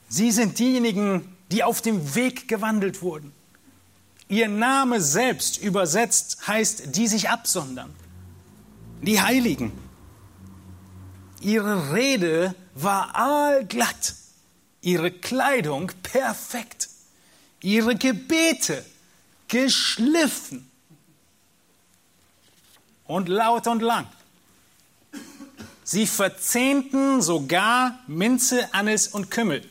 [0.08, 3.32] Sie sind diejenigen, die auf dem Weg gewandelt wurden.
[4.28, 7.92] Ihr Name selbst übersetzt heißt, die sich absondern.
[9.02, 9.72] Die Heiligen.
[11.40, 14.14] Ihre Rede war aalglatt,
[14.80, 16.88] ihre Kleidung perfekt,
[17.60, 18.82] ihre Gebete
[19.55, 20.68] geschliffen
[23.05, 24.09] und laut und lang.
[25.84, 29.64] Sie verzehnten sogar Minze, Anis und Kümmel,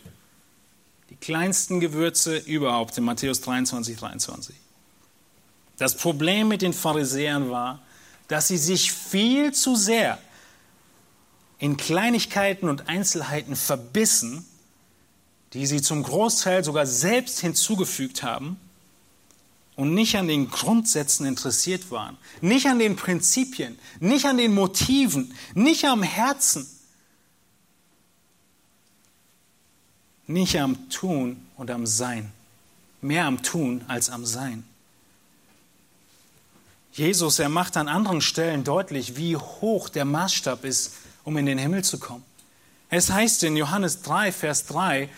[1.09, 4.55] die kleinsten Gewürze überhaupt in Matthäus 23, 23.
[5.77, 7.81] Das Problem mit den Pharisäern war,
[8.29, 10.17] dass sie sich viel zu sehr
[11.59, 14.45] in Kleinigkeiten und Einzelheiten verbissen,
[15.51, 18.57] die sie zum Großteil sogar selbst hinzugefügt haben
[19.75, 25.33] und nicht an den Grundsätzen interessiert waren, nicht an den Prinzipien, nicht an den Motiven,
[25.53, 26.67] nicht am Herzen,
[30.27, 32.31] nicht am Tun und am Sein,
[33.01, 34.63] mehr am Tun als am Sein.
[36.93, 40.93] Jesus, er macht an anderen Stellen deutlich, wie hoch der Maßstab ist,
[41.23, 42.23] um in den Himmel zu kommen.
[42.89, 45.09] Es heißt in Johannes 3, Vers 3,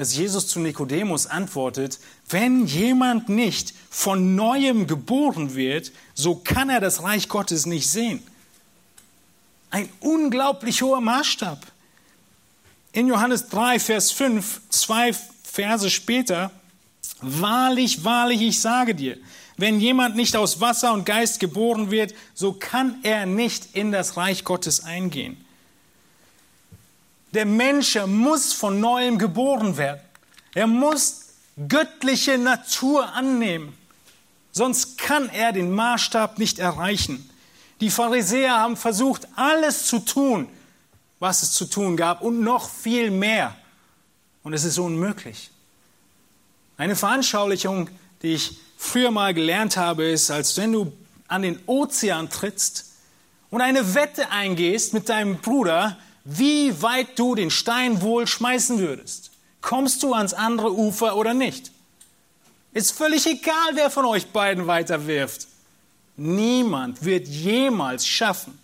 [0.00, 1.98] dass Jesus zu Nikodemus antwortet,
[2.30, 8.22] wenn jemand nicht von neuem geboren wird, so kann er das Reich Gottes nicht sehen.
[9.68, 11.66] Ein unglaublich hoher Maßstab.
[12.92, 16.50] In Johannes 3, Vers 5, zwei Verse später,
[17.20, 19.18] wahrlich, wahrlich, ich sage dir,
[19.58, 24.16] wenn jemand nicht aus Wasser und Geist geboren wird, so kann er nicht in das
[24.16, 25.44] Reich Gottes eingehen.
[27.32, 30.00] Der Mensch muss von neuem geboren werden.
[30.54, 31.26] Er muss
[31.68, 33.76] göttliche Natur annehmen.
[34.52, 37.28] Sonst kann er den Maßstab nicht erreichen.
[37.80, 40.48] Die Pharisäer haben versucht, alles zu tun,
[41.18, 43.54] was es zu tun gab und noch viel mehr.
[44.42, 45.50] Und es ist unmöglich.
[46.76, 47.90] Eine Veranschaulichung,
[48.22, 50.92] die ich früher mal gelernt habe, ist, als wenn du
[51.28, 52.86] an den Ozean trittst
[53.50, 55.96] und eine Wette eingehst mit deinem Bruder,
[56.38, 59.32] wie weit du den Stein wohl schmeißen würdest.
[59.60, 61.72] Kommst du ans andere Ufer oder nicht?
[62.72, 65.48] Ist völlig egal, wer von euch beiden weiter wirft.
[66.16, 68.58] Niemand wird jemals schaffen,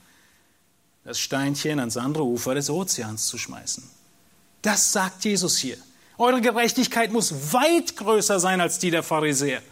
[1.05, 3.83] das Steinchen ans andere Ufer des Ozeans zu schmeißen.
[4.63, 5.77] Das sagt Jesus hier.
[6.19, 9.63] Eure Gerechtigkeit muss weit größer sein als die der Pharisäer.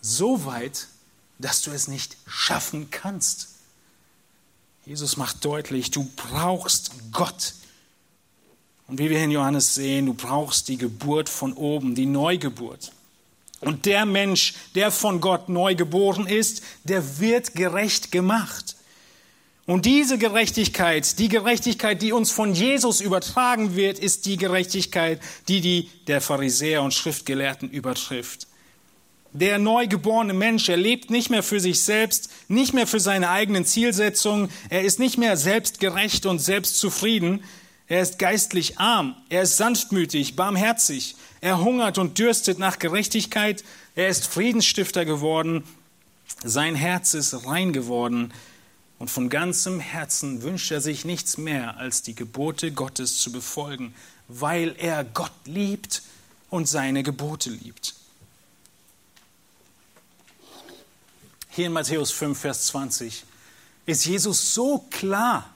[0.00, 0.88] So weit,
[1.38, 3.47] dass du es nicht schaffen kannst.
[4.88, 7.52] Jesus macht deutlich, du brauchst Gott.
[8.86, 12.90] Und wie wir in Johannes sehen, du brauchst die Geburt von oben, die Neugeburt.
[13.60, 18.76] Und der Mensch, der von Gott neu geboren ist, der wird gerecht gemacht.
[19.66, 25.60] Und diese Gerechtigkeit, die Gerechtigkeit, die uns von Jesus übertragen wird, ist die Gerechtigkeit, die
[25.60, 28.47] die der Pharisäer und Schriftgelehrten übertrifft.
[29.32, 33.66] Der neugeborene Mensch, er lebt nicht mehr für sich selbst, nicht mehr für seine eigenen
[33.66, 37.44] Zielsetzungen, er ist nicht mehr selbstgerecht und selbstzufrieden,
[37.88, 43.64] er ist geistlich arm, er ist sanftmütig, barmherzig, er hungert und dürstet nach Gerechtigkeit,
[43.94, 45.64] er ist Friedensstifter geworden,
[46.44, 48.32] sein Herz ist rein geworden
[48.98, 53.94] und von ganzem Herzen wünscht er sich nichts mehr, als die Gebote Gottes zu befolgen,
[54.28, 56.02] weil er Gott liebt
[56.50, 57.94] und seine Gebote liebt.
[61.58, 63.24] Hier in Matthäus 5, Vers 20
[63.84, 65.52] ist Jesus so klar,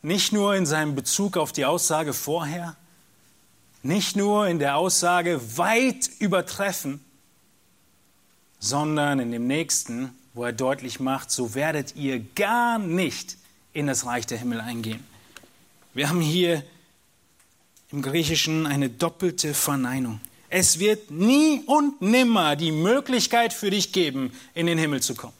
[0.00, 2.76] nicht nur in seinem Bezug auf die Aussage vorher,
[3.82, 7.04] nicht nur in der Aussage weit übertreffen,
[8.60, 13.38] sondern in dem nächsten, wo er deutlich macht, so werdet ihr gar nicht
[13.72, 15.04] in das Reich der Himmel eingehen.
[15.94, 16.62] Wir haben hier
[17.90, 20.20] im Griechischen eine doppelte Verneinung.
[20.56, 25.34] Es wird nie und nimmer die Möglichkeit für dich geben, in den Himmel zu kommen.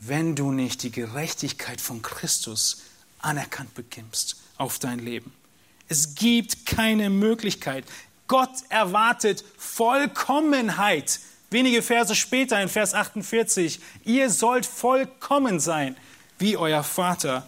[0.00, 2.80] Wenn du nicht die Gerechtigkeit von Christus
[3.18, 5.34] anerkannt bekimmst auf dein Leben.
[5.86, 7.84] Es gibt keine Möglichkeit.
[8.26, 11.20] Gott erwartet Vollkommenheit.
[11.50, 15.94] Wenige Verse später in Vers 48, ihr sollt vollkommen sein,
[16.38, 17.46] wie euer Vater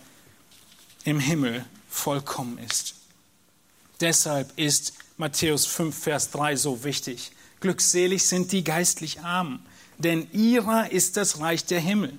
[1.05, 2.97] im Himmel vollkommen ist.
[4.01, 7.33] Deshalb ist Matthäus 5, Vers 3 so wichtig.
[7.61, 9.65] Glückselig sind die geistlich Armen,
[9.99, 12.19] denn ihrer ist das Reich der Himmel.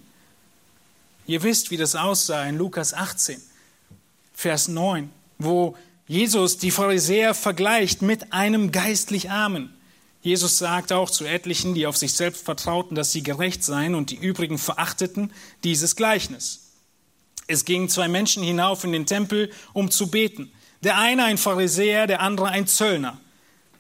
[1.28, 3.41] Ihr wisst, wie das aussah in Lukas 18,
[4.34, 5.76] Vers 9, wo
[6.07, 9.73] Jesus die Pharisäer vergleicht mit einem geistlich Armen.
[10.21, 14.09] Jesus sagt auch zu etlichen, die auf sich selbst vertrauten, dass sie gerecht seien und
[14.09, 15.32] die übrigen verachteten,
[15.63, 16.71] dieses Gleichnis.
[17.47, 20.51] Es gingen zwei Menschen hinauf in den Tempel, um zu beten.
[20.86, 23.17] Der eine ein Pharisäer, der andere ein Zöllner.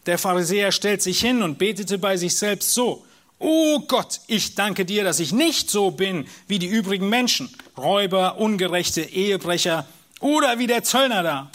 [0.07, 3.05] Der Pharisäer stellt sich hin und betete bei sich selbst so,
[3.37, 8.37] Oh Gott, ich danke dir, dass ich nicht so bin wie die übrigen Menschen, Räuber,
[8.37, 9.85] ungerechte Ehebrecher
[10.19, 11.51] oder wie der Zöllner da.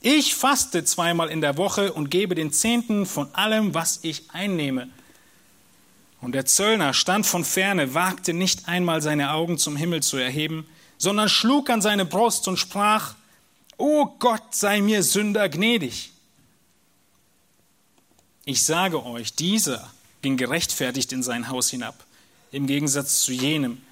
[0.00, 4.88] Ich faste zweimal in der Woche und gebe den Zehnten von allem, was ich einnehme.
[6.22, 10.66] Und der Zöllner stand von ferne, wagte nicht einmal seine Augen zum Himmel zu erheben,
[10.96, 13.16] sondern schlug an seine Brust und sprach,
[13.82, 16.12] O Gott, sei mir Sünder gnädig.
[18.44, 22.06] Ich sage euch, dieser ging gerechtfertigt in sein Haus hinab,
[22.52, 23.82] im Gegensatz zu jenem.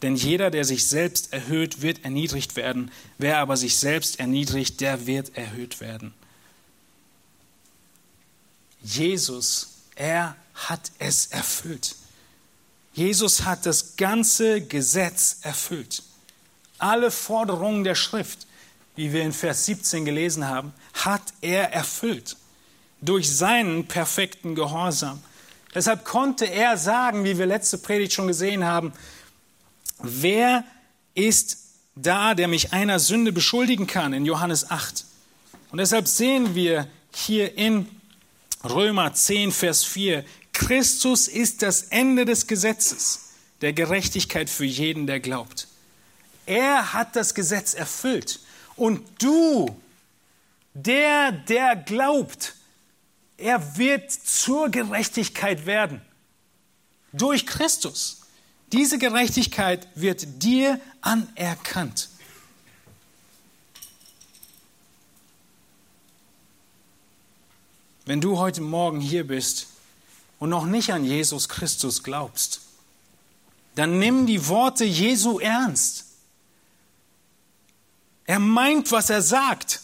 [0.00, 2.90] Denn jeder, der sich selbst erhöht, wird erniedrigt werden.
[3.18, 6.14] Wer aber sich selbst erniedrigt, der wird erhöht werden.
[8.82, 11.96] Jesus, er hat es erfüllt.
[12.94, 16.02] Jesus hat das ganze Gesetz erfüllt.
[16.78, 18.46] Alle Forderungen der Schrift
[18.96, 22.36] wie wir in Vers 17 gelesen haben, hat er erfüllt
[23.00, 25.20] durch seinen perfekten Gehorsam.
[25.74, 28.92] Deshalb konnte er sagen, wie wir letzte Predigt schon gesehen haben,
[30.00, 30.64] wer
[31.14, 31.58] ist
[31.96, 35.04] da, der mich einer Sünde beschuldigen kann, in Johannes 8.
[35.70, 37.88] Und deshalb sehen wir hier in
[38.62, 43.30] Römer 10, Vers 4, Christus ist das Ende des Gesetzes,
[43.60, 45.68] der Gerechtigkeit für jeden, der glaubt.
[46.46, 48.40] Er hat das Gesetz erfüllt.
[48.76, 49.80] Und du,
[50.74, 52.54] der, der glaubt,
[53.36, 56.00] er wird zur Gerechtigkeit werden.
[57.12, 58.22] Durch Christus.
[58.72, 62.08] Diese Gerechtigkeit wird dir anerkannt.
[68.06, 69.68] Wenn du heute Morgen hier bist
[70.38, 72.60] und noch nicht an Jesus Christus glaubst,
[73.76, 76.03] dann nimm die Worte Jesu ernst.
[78.26, 79.80] Er meint, was er sagt.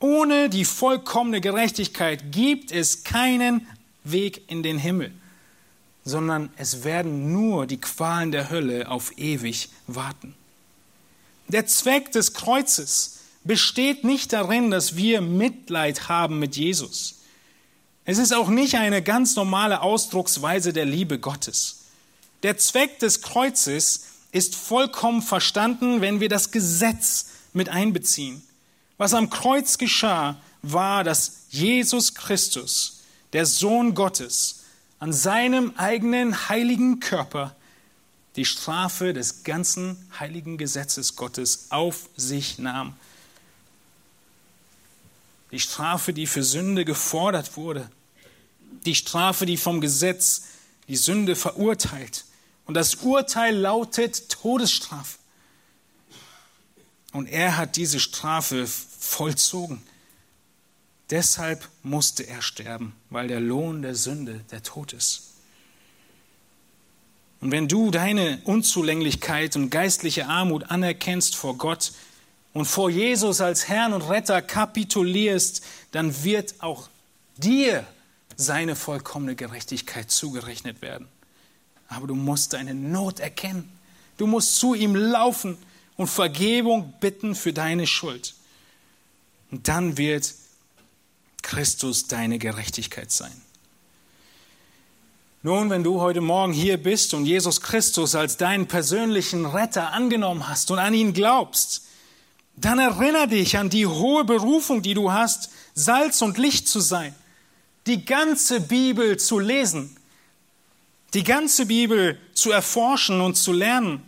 [0.00, 3.66] Ohne die vollkommene Gerechtigkeit gibt es keinen
[4.04, 5.12] Weg in den Himmel,
[6.04, 10.34] sondern es werden nur die Qualen der Hölle auf ewig warten.
[11.48, 17.16] Der Zweck des Kreuzes besteht nicht darin, dass wir Mitleid haben mit Jesus.
[18.04, 21.86] Es ist auch nicht eine ganz normale Ausdrucksweise der Liebe Gottes.
[22.42, 28.42] Der Zweck des Kreuzes ist vollkommen verstanden, wenn wir das Gesetz mit einbeziehen.
[28.96, 33.00] Was am Kreuz geschah, war, dass Jesus Christus,
[33.32, 34.64] der Sohn Gottes,
[34.98, 37.54] an seinem eigenen heiligen Körper
[38.36, 42.94] die Strafe des ganzen heiligen Gesetzes Gottes auf sich nahm.
[45.50, 47.90] Die Strafe, die für Sünde gefordert wurde.
[48.84, 50.42] Die Strafe, die vom Gesetz
[50.88, 52.24] die Sünde verurteilt.
[52.66, 55.18] Und das Urteil lautet Todesstrafe.
[57.12, 59.82] Und er hat diese Strafe vollzogen.
[61.10, 65.22] Deshalb musste er sterben, weil der Lohn der Sünde der Tod ist.
[67.40, 71.92] Und wenn du deine Unzulänglichkeit und geistliche Armut anerkennst vor Gott
[72.52, 76.88] und vor Jesus als Herrn und Retter kapitulierst, dann wird auch
[77.36, 77.86] dir
[78.36, 81.08] seine vollkommene Gerechtigkeit zugerechnet werden.
[81.88, 83.70] Aber du musst deine Not erkennen.
[84.16, 85.56] Du musst zu ihm laufen
[85.98, 88.34] und Vergebung bitten für deine Schuld.
[89.50, 90.32] Und dann wird
[91.42, 93.42] Christus deine Gerechtigkeit sein.
[95.42, 100.48] Nun, wenn du heute Morgen hier bist und Jesus Christus als deinen persönlichen Retter angenommen
[100.48, 101.86] hast und an ihn glaubst,
[102.56, 107.14] dann erinnere dich an die hohe Berufung, die du hast, Salz und Licht zu sein,
[107.86, 109.96] die ganze Bibel zu lesen,
[111.14, 114.07] die ganze Bibel zu erforschen und zu lernen.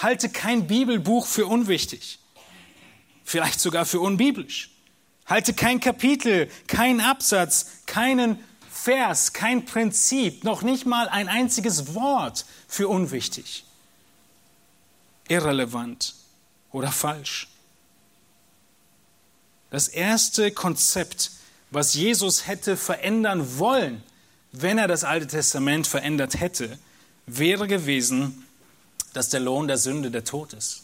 [0.00, 2.18] Halte kein Bibelbuch für unwichtig,
[3.24, 4.70] vielleicht sogar für unbiblisch.
[5.26, 8.38] Halte kein Kapitel, keinen Absatz, keinen
[8.70, 13.64] Vers, kein Prinzip, noch nicht mal ein einziges Wort für unwichtig,
[15.28, 16.14] irrelevant
[16.72, 17.48] oder falsch.
[19.70, 21.30] Das erste Konzept,
[21.70, 24.02] was Jesus hätte verändern wollen,
[24.52, 26.78] wenn er das Alte Testament verändert hätte,
[27.26, 28.46] wäre gewesen,
[29.12, 30.82] dass der Lohn der Sünde der Tod ist.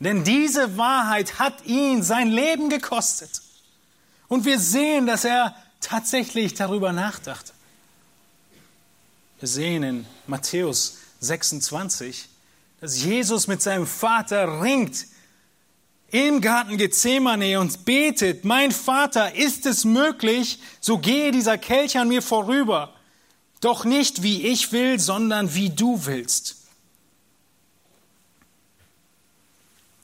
[0.00, 3.42] Denn diese Wahrheit hat ihn sein Leben gekostet.
[4.28, 7.52] Und wir sehen, dass er tatsächlich darüber nachdachte.
[9.38, 12.28] Wir sehen in Matthäus 26,
[12.80, 15.06] dass Jesus mit seinem Vater ringt
[16.10, 22.08] im Garten Gethsemane und betet, mein Vater, ist es möglich, so gehe dieser Kelch an
[22.08, 22.94] mir vorüber,
[23.60, 26.59] doch nicht wie ich will, sondern wie du willst.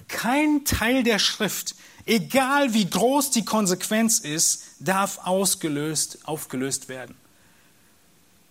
[0.08, 1.74] Kein Teil der Schrift
[2.06, 7.14] egal wie groß die Konsequenz ist, darf ausgelöst, aufgelöst werden.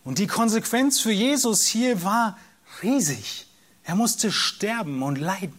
[0.04, 2.38] Und die Konsequenz für Jesus hier war
[2.84, 3.48] riesig.
[3.84, 5.58] Er musste sterben und leiden.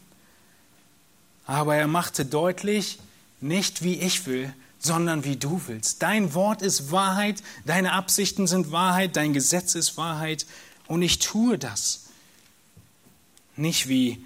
[1.47, 2.99] Aber er machte deutlich,
[3.41, 6.03] nicht wie ich will, sondern wie du willst.
[6.03, 10.47] Dein Wort ist Wahrheit, deine Absichten sind Wahrheit, dein Gesetz ist Wahrheit
[10.87, 12.05] und ich tue das.
[13.57, 14.25] Nicht wie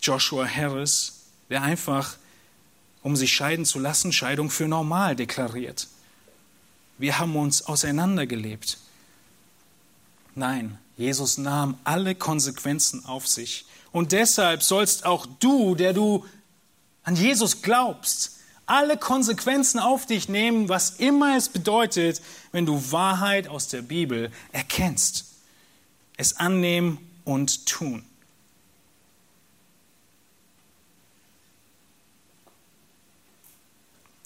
[0.00, 1.20] Joshua Harris,
[1.50, 2.16] der einfach
[3.02, 5.88] um sich scheiden zu lassen, Scheidung für normal deklariert.
[6.98, 8.78] Wir haben uns auseinandergelebt.
[10.34, 13.66] Nein, Jesus nahm alle Konsequenzen auf sich.
[13.92, 16.24] Und deshalb sollst auch du, der du
[17.04, 22.20] an Jesus glaubst, alle Konsequenzen auf dich nehmen, was immer es bedeutet,
[22.52, 25.24] wenn du Wahrheit aus der Bibel erkennst.
[26.16, 28.04] Es annehmen und tun.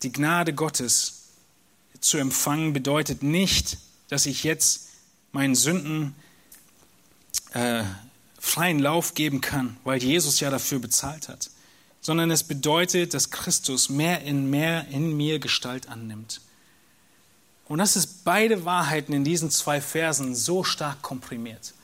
[0.02, 1.22] Die Gnade Gottes
[2.00, 3.78] zu empfangen bedeutet nicht,
[4.08, 4.88] dass ich jetzt
[5.30, 6.14] meinen Sünden
[7.52, 7.84] äh,
[8.38, 11.50] freien Lauf geben kann, weil Jesus ja dafür bezahlt hat,
[12.00, 16.40] sondern es bedeutet, dass Christus mehr in mehr in mir Gestalt annimmt.
[17.68, 21.74] Und das ist beide Wahrheiten in diesen zwei Versen so stark komprimiert.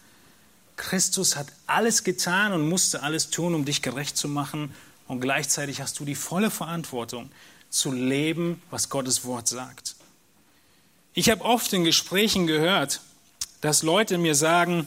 [0.77, 4.75] Christus hat alles getan und musste alles tun, um dich gerecht zu machen,
[5.09, 7.31] und gleichzeitig hast du die volle Verantwortung
[7.71, 9.97] zu leben, was Gottes Wort sagt.
[11.15, 13.01] Ich habe oft in Gesprächen gehört,
[13.61, 14.87] dass Leute mir sagen,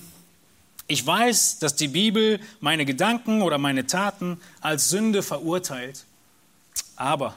[0.87, 6.05] ich weiß, dass die Bibel meine Gedanken oder meine Taten als Sünde verurteilt,
[6.95, 7.35] aber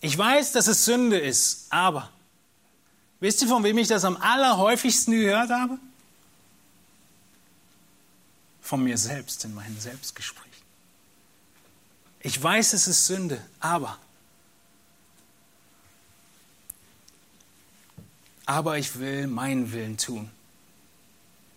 [0.00, 2.10] ich weiß, dass es Sünde ist, aber
[3.20, 5.78] wisst ihr, von wem ich das am allerhäufigsten gehört habe?
[8.60, 10.53] Von mir selbst in meinen Selbstgesprächen.
[12.24, 13.98] Ich weiß, es ist Sünde, aber,
[18.46, 20.30] aber ich will meinen Willen tun,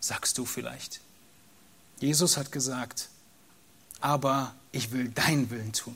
[0.01, 0.99] sagst du vielleicht.
[2.01, 3.07] Jesus hat gesagt,
[4.01, 5.95] aber ich will deinen Willen tun.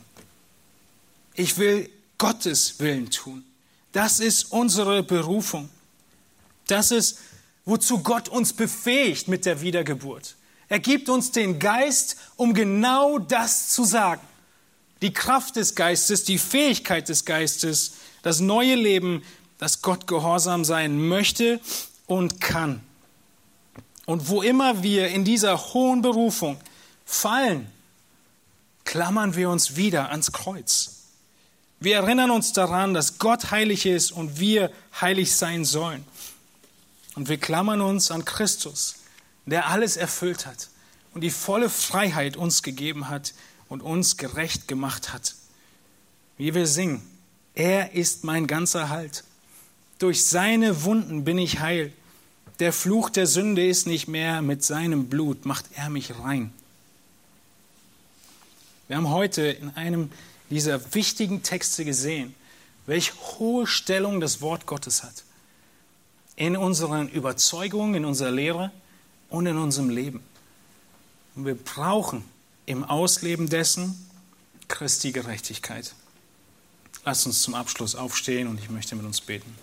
[1.33, 3.43] Ich will Gottes Willen tun.
[3.91, 5.69] Das ist unsere Berufung.
[6.67, 7.19] Das ist,
[7.65, 10.37] wozu Gott uns befähigt mit der Wiedergeburt.
[10.69, 14.21] Er gibt uns den Geist, um genau das zu sagen
[15.01, 19.23] die Kraft des Geistes, die Fähigkeit des Geistes, das neue Leben,
[19.57, 21.59] das Gott gehorsam sein möchte
[22.05, 22.81] und kann.
[24.05, 26.59] Und wo immer wir in dieser hohen Berufung
[27.05, 27.67] fallen,
[28.85, 30.97] klammern wir uns wieder ans Kreuz.
[31.79, 36.05] Wir erinnern uns daran, dass Gott heilig ist und wir heilig sein sollen.
[37.15, 38.95] Und wir klammern uns an Christus,
[39.45, 40.69] der alles erfüllt hat
[41.13, 43.33] und die volle Freiheit uns gegeben hat,
[43.71, 45.33] und uns gerecht gemacht hat.
[46.37, 47.01] wie wir singen,
[47.55, 49.23] er ist mein ganzer Halt.
[49.97, 51.93] Durch seine Wunden bin ich heil.
[52.59, 56.51] Der Fluch der Sünde ist nicht mehr, mit seinem Blut macht er mich rein.
[58.89, 60.11] Wir haben heute in einem
[60.49, 62.35] dieser wichtigen Texte gesehen,
[62.85, 65.23] welche hohe Stellung das Wort Gottes hat.
[66.35, 68.71] In unseren Überzeugungen, in unserer Lehre
[69.29, 70.21] und in unserem Leben.
[71.35, 72.25] Und wir brauchen
[72.71, 74.09] im Ausleben dessen
[74.69, 75.93] Christi Gerechtigkeit.
[77.03, 79.53] Lasst uns zum Abschluss aufstehen und ich möchte mit uns beten.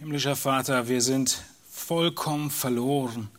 [0.00, 3.30] Himmlischer Vater, wir sind vollkommen verloren,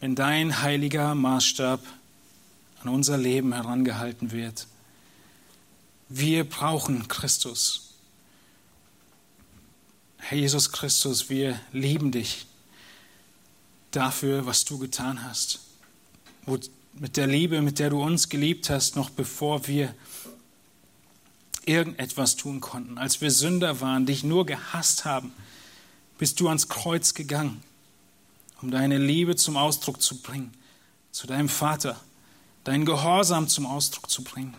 [0.00, 1.80] wenn dein heiliger Maßstab
[2.82, 4.66] an unser Leben herangehalten wird.
[6.08, 7.94] Wir brauchen Christus.
[10.18, 12.46] Herr Jesus Christus, wir lieben dich
[13.90, 15.60] dafür, was du getan hast.
[16.98, 19.94] mit der Liebe, mit der du uns geliebt hast, noch bevor wir
[21.64, 25.32] irgendetwas tun konnten, als wir Sünder waren, dich nur gehasst haben
[26.18, 27.62] bist du ans Kreuz gegangen,
[28.62, 30.52] um deine Liebe zum Ausdruck zu bringen,
[31.12, 32.00] zu deinem Vater,
[32.64, 34.54] deinen Gehorsam zum Ausdruck zu bringen.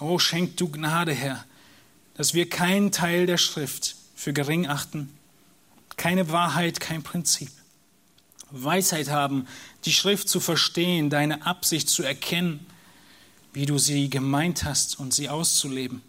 [0.00, 1.44] Oh, schenk du Gnade, Herr,
[2.14, 5.10] dass wir keinen Teil der Schrift für gering achten,
[5.96, 7.50] keine Wahrheit, kein Prinzip.
[8.50, 9.46] Weisheit haben,
[9.84, 12.66] die Schrift zu verstehen, deine Absicht zu erkennen,
[13.52, 16.02] wie du sie gemeint hast und sie auszuleben,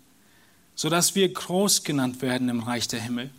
[0.75, 3.29] sodass wir groß genannt werden im Reich der Himmel.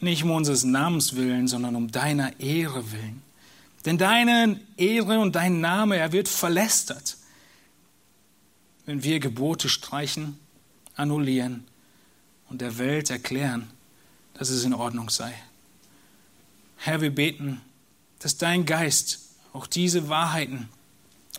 [0.00, 3.22] Nicht um unseres Namens willen, sondern um deiner Ehre willen.
[3.84, 7.16] Denn deine Ehre und dein Name, er wird verlästert,
[8.86, 10.38] wenn wir Gebote streichen,
[10.96, 11.64] annullieren
[12.48, 13.70] und der Welt erklären,
[14.34, 15.34] dass es in Ordnung sei.
[16.76, 17.60] Herr, wir beten,
[18.18, 19.20] dass dein Geist
[19.52, 20.68] auch diese Wahrheiten,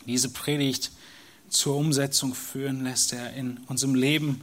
[0.05, 0.91] diese Predigt
[1.49, 4.41] zur Umsetzung führen lässt, Herr, in unserem Leben,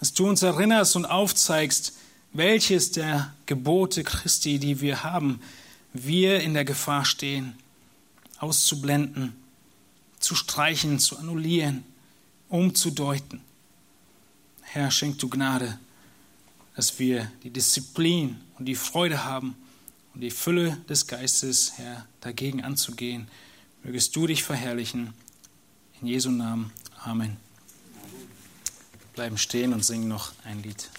[0.00, 1.94] dass du uns erinnerst und aufzeigst,
[2.34, 5.40] welches der Gebote Christi, die wir haben,
[5.94, 7.54] wir in der Gefahr stehen,
[8.38, 9.34] auszublenden,
[10.18, 11.84] zu streichen, zu annullieren,
[12.48, 13.40] umzudeuten.
[14.62, 15.78] Herr, schenk du Gnade,
[16.74, 19.54] dass wir die Disziplin und die Freude haben
[20.12, 23.28] und die Fülle des Geistes, Herr, dagegen anzugehen.
[23.84, 25.14] Mögest du dich verherrlichen.
[26.00, 26.72] In Jesu Namen.
[27.04, 27.36] Amen.
[29.14, 30.90] Bleiben stehen und singen noch ein Lied.